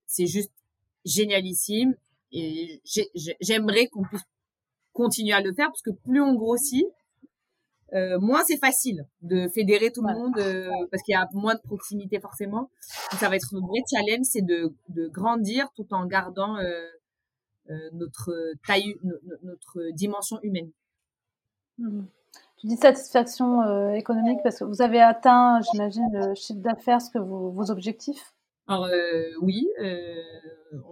[0.06, 0.52] c'est juste
[1.06, 1.96] génialissime
[2.32, 2.82] et
[3.42, 4.24] j'aimerais qu'on puisse
[4.92, 6.86] continuer à le faire parce que plus on grossit,
[7.94, 11.54] euh, moins c'est facile de fédérer tout le monde euh, parce qu'il y a moins
[11.54, 12.72] de proximité forcément.
[13.12, 16.88] Donc ça va être un vrai challenge, c'est de, de, grandir tout en gardant euh,
[17.94, 18.34] notre
[18.66, 18.96] taille,
[19.44, 20.72] notre dimension humaine.
[21.78, 22.06] Mmh.
[22.58, 27.20] Tu dis satisfaction économique parce que vous avez atteint, j'imagine, le chiffre d'affaires, ce que
[27.20, 28.34] vos objectifs?
[28.68, 28.88] Alors
[29.42, 29.68] oui,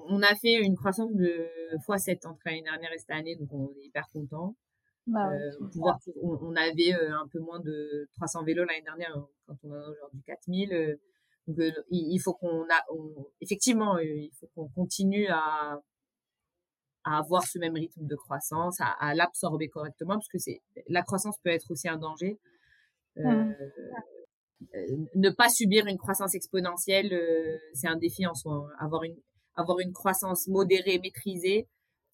[0.07, 1.47] on a fait une croissance de
[1.87, 4.55] x7 entre l'année dernière et cette année, donc on est hyper content.
[5.11, 5.29] Bah
[6.21, 10.21] on, avait un peu moins de 300 vélos l'année dernière hein, quand on a aujourd'hui
[10.25, 10.99] 4000.
[11.47, 11.57] donc
[11.89, 12.85] il, faut qu'on a,
[13.41, 15.81] effectivement, il faut qu'on continue à,
[17.03, 21.37] à avoir ce même rythme de croissance, à, l'absorber correctement, parce que c'est la croissance
[21.39, 22.39] peut être aussi un danger.
[23.17, 23.51] Mmh.
[25.15, 28.53] ne pas subir une croissance exponentielle, c'est un défi en soi.
[28.53, 28.75] Hein.
[28.79, 29.17] Avoir une
[29.55, 31.67] avoir une croissance modérée, maîtrisée,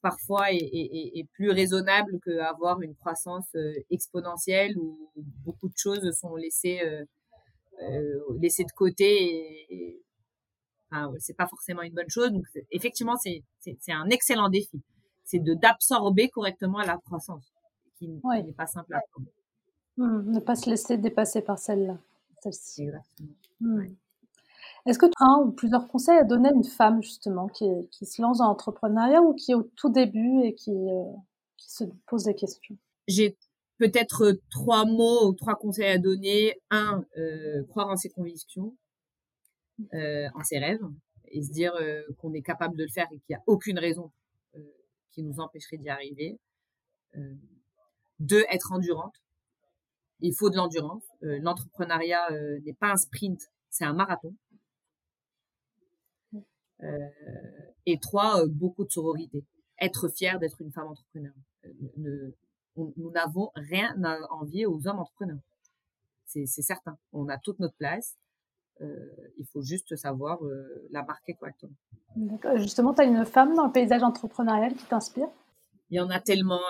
[0.08, 5.12] parfois est, plus raisonnable qu'avoir une croissance euh, exponentielle où
[5.46, 7.04] beaucoup de choses sont laissées euh,
[7.82, 9.10] euh, laissées de côté
[9.70, 10.02] et,
[10.90, 12.32] enfin, c'est pas forcément une bonne chose.
[12.32, 13.44] Donc effectivement c'est
[13.90, 14.82] un excellent défi.
[15.26, 17.52] C'est de d'absorber correctement la croissance
[17.98, 19.28] qui, n'est pas simple à prendre.
[19.98, 21.98] Mmh, ne pas se laisser dépasser par celle-là
[22.44, 22.90] celle-ci.
[24.88, 27.66] Est-ce que tu as un ou plusieurs conseils à donner à une femme justement qui,
[27.92, 31.04] qui se lance dans l'entrepreneuriat ou qui est au tout début et qui, euh,
[31.58, 32.78] qui se pose des questions?
[33.08, 33.38] J'ai
[33.78, 36.60] peut-être trois mots ou trois conseils à donner.
[36.72, 38.76] Un, euh, croire en ses convictions,
[39.94, 40.84] euh, en ses rêves
[41.26, 43.78] et se dire euh, qu'on est capable de le faire et qu'il n'y a aucune
[43.78, 44.12] raison
[44.56, 44.60] euh,
[45.12, 46.40] qui nous empêcherait d'y arriver.
[48.20, 49.16] deux, être endurante.
[50.20, 51.04] Il faut de l'endurance.
[51.22, 52.30] L'entrepreneuriat
[52.66, 54.34] n'est pas un sprint, c'est un marathon.
[56.84, 56.88] Euh,
[57.86, 59.44] et trois, euh, beaucoup de sororité.
[59.80, 61.34] Être fier d'être une femme entrepreneur.
[61.66, 62.36] Euh,
[62.76, 65.40] nous n'avons rien à envier aux hommes entrepreneurs.
[66.26, 66.98] C'est certain.
[67.14, 68.16] On a toute notre place.
[68.80, 70.38] il faut juste savoir
[70.92, 71.74] la marquer correctement.
[72.58, 75.30] Justement, tu as une femme dans le paysage entrepreneurial qui t'inspire?
[75.90, 76.62] Il y en a tellement.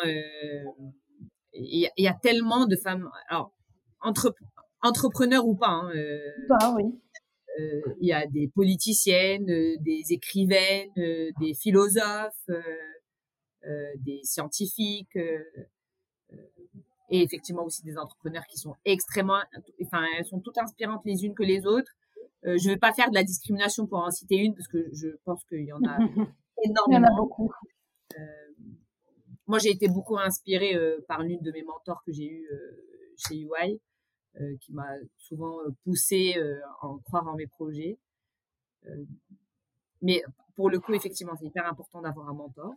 [1.51, 3.09] il, y a, tellement de femmes.
[3.27, 3.51] Alors,
[3.99, 4.33] entre,
[4.81, 5.67] entrepreneurs ou pas.
[5.67, 5.91] Hein,
[6.47, 6.97] bah, oui.
[7.59, 12.49] Euh, il y a des politiciennes, euh, des écrivaines, euh, des philosophes,
[13.97, 15.17] des scientifiques
[17.09, 19.41] et effectivement aussi des entrepreneurs qui sont extrêmement,
[19.83, 21.91] enfin elles sont toutes inspirantes les unes que les autres.
[22.43, 25.43] Je vais pas faire de la discrimination pour en citer une parce que je pense
[25.45, 26.27] qu'il y en a énormément.
[26.89, 27.51] Il y en a beaucoup.
[29.47, 30.73] Moi, j'ai été beaucoup inspirée
[31.09, 32.49] par l'une de mes mentors que j'ai eu
[33.17, 33.81] chez UI,
[34.59, 37.97] qui m'a souvent euh, poussé euh, à en croire en mes projets.
[40.01, 40.21] mais
[40.55, 42.73] pour le coup, effectivement, c'est hyper important d'avoir un mentor,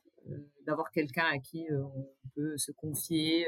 [0.66, 3.46] d'avoir quelqu'un à qui on peut se confier,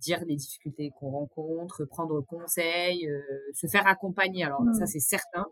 [0.00, 3.10] dire les difficultés qu'on rencontre, prendre conseil,
[3.52, 4.44] se faire accompagner.
[4.44, 4.86] Alors ça, mmh.
[4.86, 5.46] c'est certain.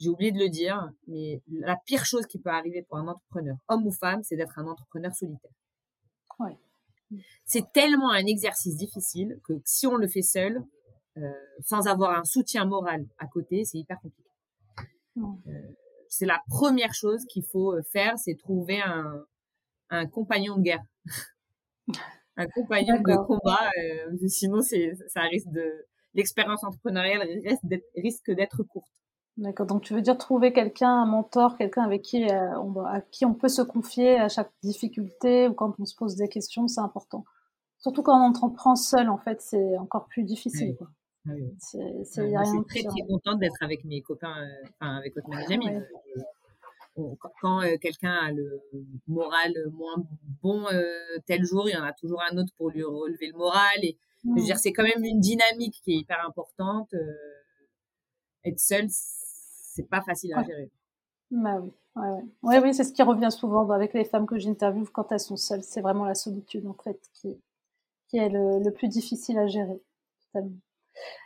[0.00, 3.56] J'ai oublié de le dire, mais la pire chose qui peut arriver pour un entrepreneur,
[3.68, 5.52] homme ou femme, c'est d'être un entrepreneur solitaire.
[6.40, 6.58] Ouais
[7.44, 10.62] c'est tellement un exercice difficile que si on le fait seul,
[11.16, 14.30] euh, sans avoir un soutien moral à côté, c'est hyper compliqué.
[15.16, 15.52] Euh,
[16.08, 19.24] c'est la première chose qu'il faut euh, faire, c'est trouver un,
[19.90, 20.84] un compagnon de guerre,
[22.36, 23.70] un compagnon de combat.
[24.26, 27.28] sinon, c'est ça risque de l'expérience entrepreneuriale
[27.96, 29.03] risque d'être courte.
[29.36, 29.66] D'accord.
[29.66, 33.34] Donc, tu veux dire trouver quelqu'un, un mentor, quelqu'un avec qui on, à qui on
[33.34, 37.24] peut se confier à chaque difficulté ou quand on se pose des questions, c'est important.
[37.78, 40.76] Surtout quand on entreprend seul, en fait, c'est encore plus difficile.
[40.76, 40.88] Quoi.
[41.26, 45.68] Je suis très très contente d'être avec mes copains, euh, enfin avec mes amis.
[46.96, 47.02] Euh,
[47.42, 48.62] quand euh, quelqu'un a le
[49.08, 49.96] moral moins
[50.42, 50.64] bon
[51.26, 53.82] tel jour, il y en a toujours un autre pour lui relever le moral.
[53.82, 54.44] Et je veux mmh.
[54.44, 56.94] dire, c'est quand même une dynamique qui est hyper importante.
[58.44, 58.86] être seul,
[59.74, 60.70] c'est pas facile à gérer.
[61.30, 61.72] Bah oui.
[62.42, 65.36] Ouais, oui, c'est ce qui revient souvent avec les femmes que j'interviewe quand elles sont
[65.36, 65.62] seules.
[65.62, 67.40] C'est vraiment la solitude en fait qui,
[68.08, 69.80] qui est le, plus difficile à gérer.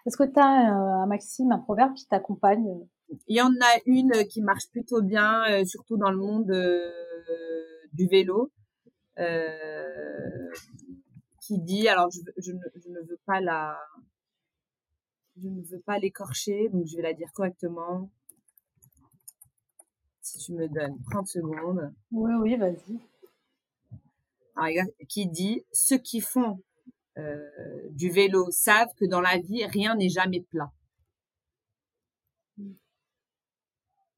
[0.07, 2.87] Est-ce que tu as un maxime, un proverbe qui t'accompagne
[3.29, 6.91] Il y en a une qui marche plutôt bien, euh, surtout dans le monde euh,
[7.93, 8.51] du vélo,
[9.19, 10.51] euh,
[11.41, 13.79] qui dit, alors je, ne, veux pas la,
[15.37, 18.11] je ne veux pas l'écorcher, donc je vais la dire correctement.
[20.29, 21.91] Si tu me donnes 30 secondes.
[22.13, 23.01] Oui, oui, vas-y.
[25.09, 26.61] Qui dit, ceux qui font
[27.17, 27.49] euh,
[27.93, 30.71] du vélo savent que dans la vie, rien n'est jamais plat.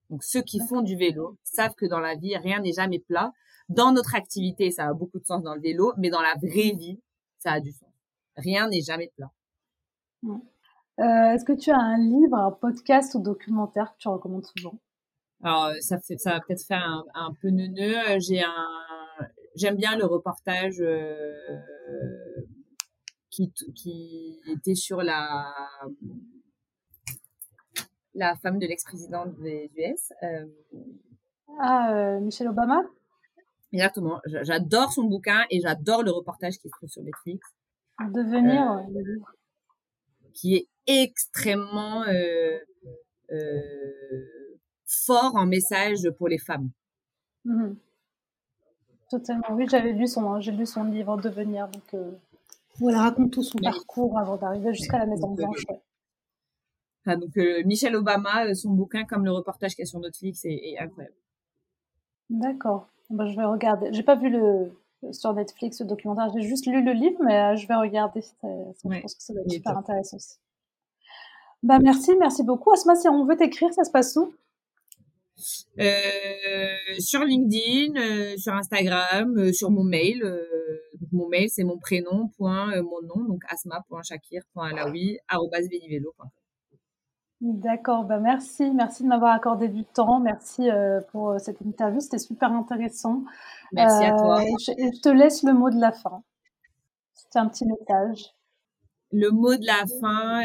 [0.08, 3.32] Donc ceux qui font du vélo savent que dans la vie, rien n'est jamais plat.
[3.68, 6.72] Dans notre activité, ça a beaucoup de sens dans le vélo, mais dans la vraie
[6.72, 7.00] vie,
[7.38, 7.88] ça a du sens.
[8.36, 9.30] Rien n'est jamais plat.
[10.24, 10.32] Euh,
[10.98, 14.76] est-ce que tu as un livre, un podcast ou documentaire que tu recommandes souvent?
[15.43, 18.18] Alors ça fait, ça va peut-être faire un, un peu neuneux.
[18.18, 18.66] J'ai un,
[19.57, 21.34] j'aime bien le reportage euh,
[23.30, 25.53] qui, qui était sur la
[28.14, 30.12] la femme de l'ex-président des US.
[30.22, 30.47] Euh,
[31.59, 32.82] ah, euh, Michelle Obama?
[33.72, 34.20] Exactement.
[34.26, 37.41] J'adore son bouquin et j'adore le reportage qui se trouve sur Netflix.
[38.12, 39.20] Devenir, euh,
[40.32, 42.59] qui est extrêmement euh,
[43.30, 44.39] euh,
[45.07, 46.70] fort en message pour les femmes.
[47.45, 47.72] Mmh
[49.11, 49.43] Totalement.
[49.53, 52.12] Oui, j'avais lu son, j'ai lu son livre Devenir, donc euh,
[52.80, 55.66] où elle raconte tout son parcours avant d'arriver jusqu'à la Maison Blanche.
[57.07, 57.34] Ah, donc
[57.64, 61.16] Michelle Obama, son bouquin comme le reportage qu'il y a sur Netflix est, est incroyable.
[62.28, 62.86] D'accord.
[63.09, 63.93] Bah, je vais regarder.
[63.93, 64.70] J'ai pas vu le
[65.12, 66.30] sur Netflix le documentaire.
[66.32, 68.20] J'ai juste lu le livre, mais je vais regarder.
[68.20, 70.36] Je pense que ça va être super intéressant aussi.
[71.62, 72.70] Bah merci, merci beaucoup.
[72.70, 74.22] Asma, si on veut t'écrire, ça se passe où?
[74.26, 74.32] euh,
[76.99, 80.22] Sur LinkedIn, euh, sur Instagram, euh, sur mon mail.
[81.12, 86.28] mon mail, c'est mon prénom, point, mon nom, donc asma.shakir.alawi.com.
[87.43, 90.68] D'accord, bah merci, merci de m'avoir accordé du temps, merci
[91.11, 93.24] pour cette interview, c'était super intéressant.
[93.72, 94.43] Merci à toi.
[94.43, 96.22] Je, je, te laisse le mot de la fin.
[97.14, 98.34] C'est un petit message.
[99.11, 100.43] Le mot de la fin,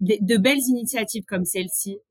[0.00, 2.09] de, de, belles initiatives comme celle-ci euh,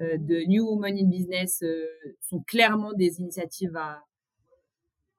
[0.00, 1.86] de New Women in Business euh,
[2.20, 4.02] sont clairement des initiatives à,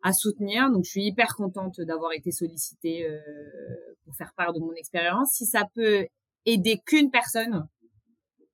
[0.02, 0.72] à soutenir.
[0.72, 3.20] Donc, je suis hyper contente d'avoir été sollicitée euh,
[4.04, 5.30] pour faire part de mon expérience.
[5.34, 6.08] Si ça peut
[6.46, 7.68] aider qu'une personne,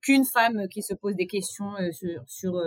[0.02, 2.62] qu'une femme qui se pose des questions sur, sur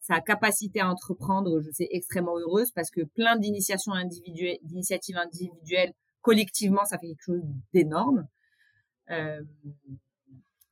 [0.00, 5.92] sa capacité à entreprendre, je suis extrêmement heureuse parce que plein d'initiations individuelles, d'initiatives individuelles,
[6.22, 7.42] collectivement, ça fait quelque chose
[7.74, 8.26] d'énorme.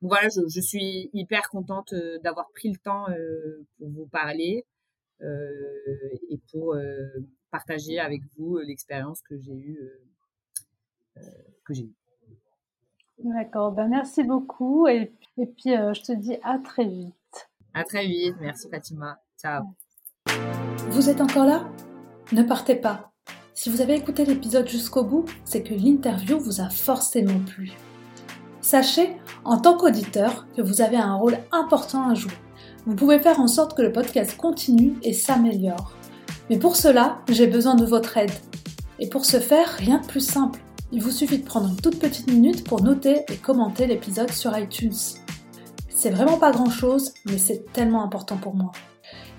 [0.04, 4.66] Voilà, je, je, suis hyper contente euh, d'avoir pris le temps euh, pour vous parler
[5.22, 5.48] euh,
[6.28, 6.76] et pour
[7.50, 9.78] partager avec vous l'expérience que j'ai eue.
[11.64, 11.94] que j'ai eue.
[13.18, 17.48] D'accord, ben merci beaucoup et, et puis je te dis à très vite.
[17.72, 19.18] À très vite, merci Fatima.
[19.38, 19.64] Ciao.
[20.90, 21.66] Vous êtes encore là?
[22.32, 23.12] Ne partez pas.
[23.54, 27.72] Si vous avez écouté l'épisode jusqu'au bout, c'est que l'interview vous a forcément plu.
[28.64, 29.10] Sachez,
[29.44, 32.32] en tant qu'auditeur, que vous avez un rôle important à jouer.
[32.86, 35.92] Vous pouvez faire en sorte que le podcast continue et s'améliore.
[36.48, 38.32] Mais pour cela, j'ai besoin de votre aide.
[38.98, 40.60] Et pour ce faire, rien de plus simple.
[40.92, 44.56] Il vous suffit de prendre une toute petite minute pour noter et commenter l'épisode sur
[44.58, 44.96] iTunes.
[45.90, 48.72] C'est vraiment pas grand chose, mais c'est tellement important pour moi.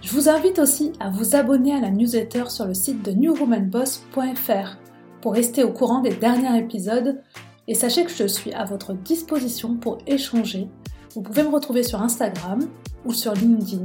[0.03, 4.77] Je vous invite aussi à vous abonner à la newsletter sur le site de newwomanboss.fr
[5.19, 7.23] pour rester au courant des derniers épisodes
[7.67, 10.67] et sachez que je suis à votre disposition pour échanger.
[11.15, 12.67] Vous pouvez me retrouver sur Instagram
[13.05, 13.83] ou sur LinkedIn.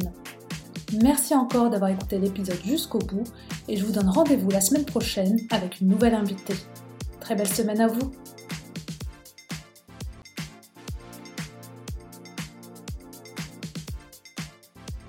[1.02, 3.24] Merci encore d'avoir écouté l'épisode jusqu'au bout
[3.68, 6.56] et je vous donne rendez-vous la semaine prochaine avec une nouvelle invitée.
[7.20, 8.10] Très belle semaine à vous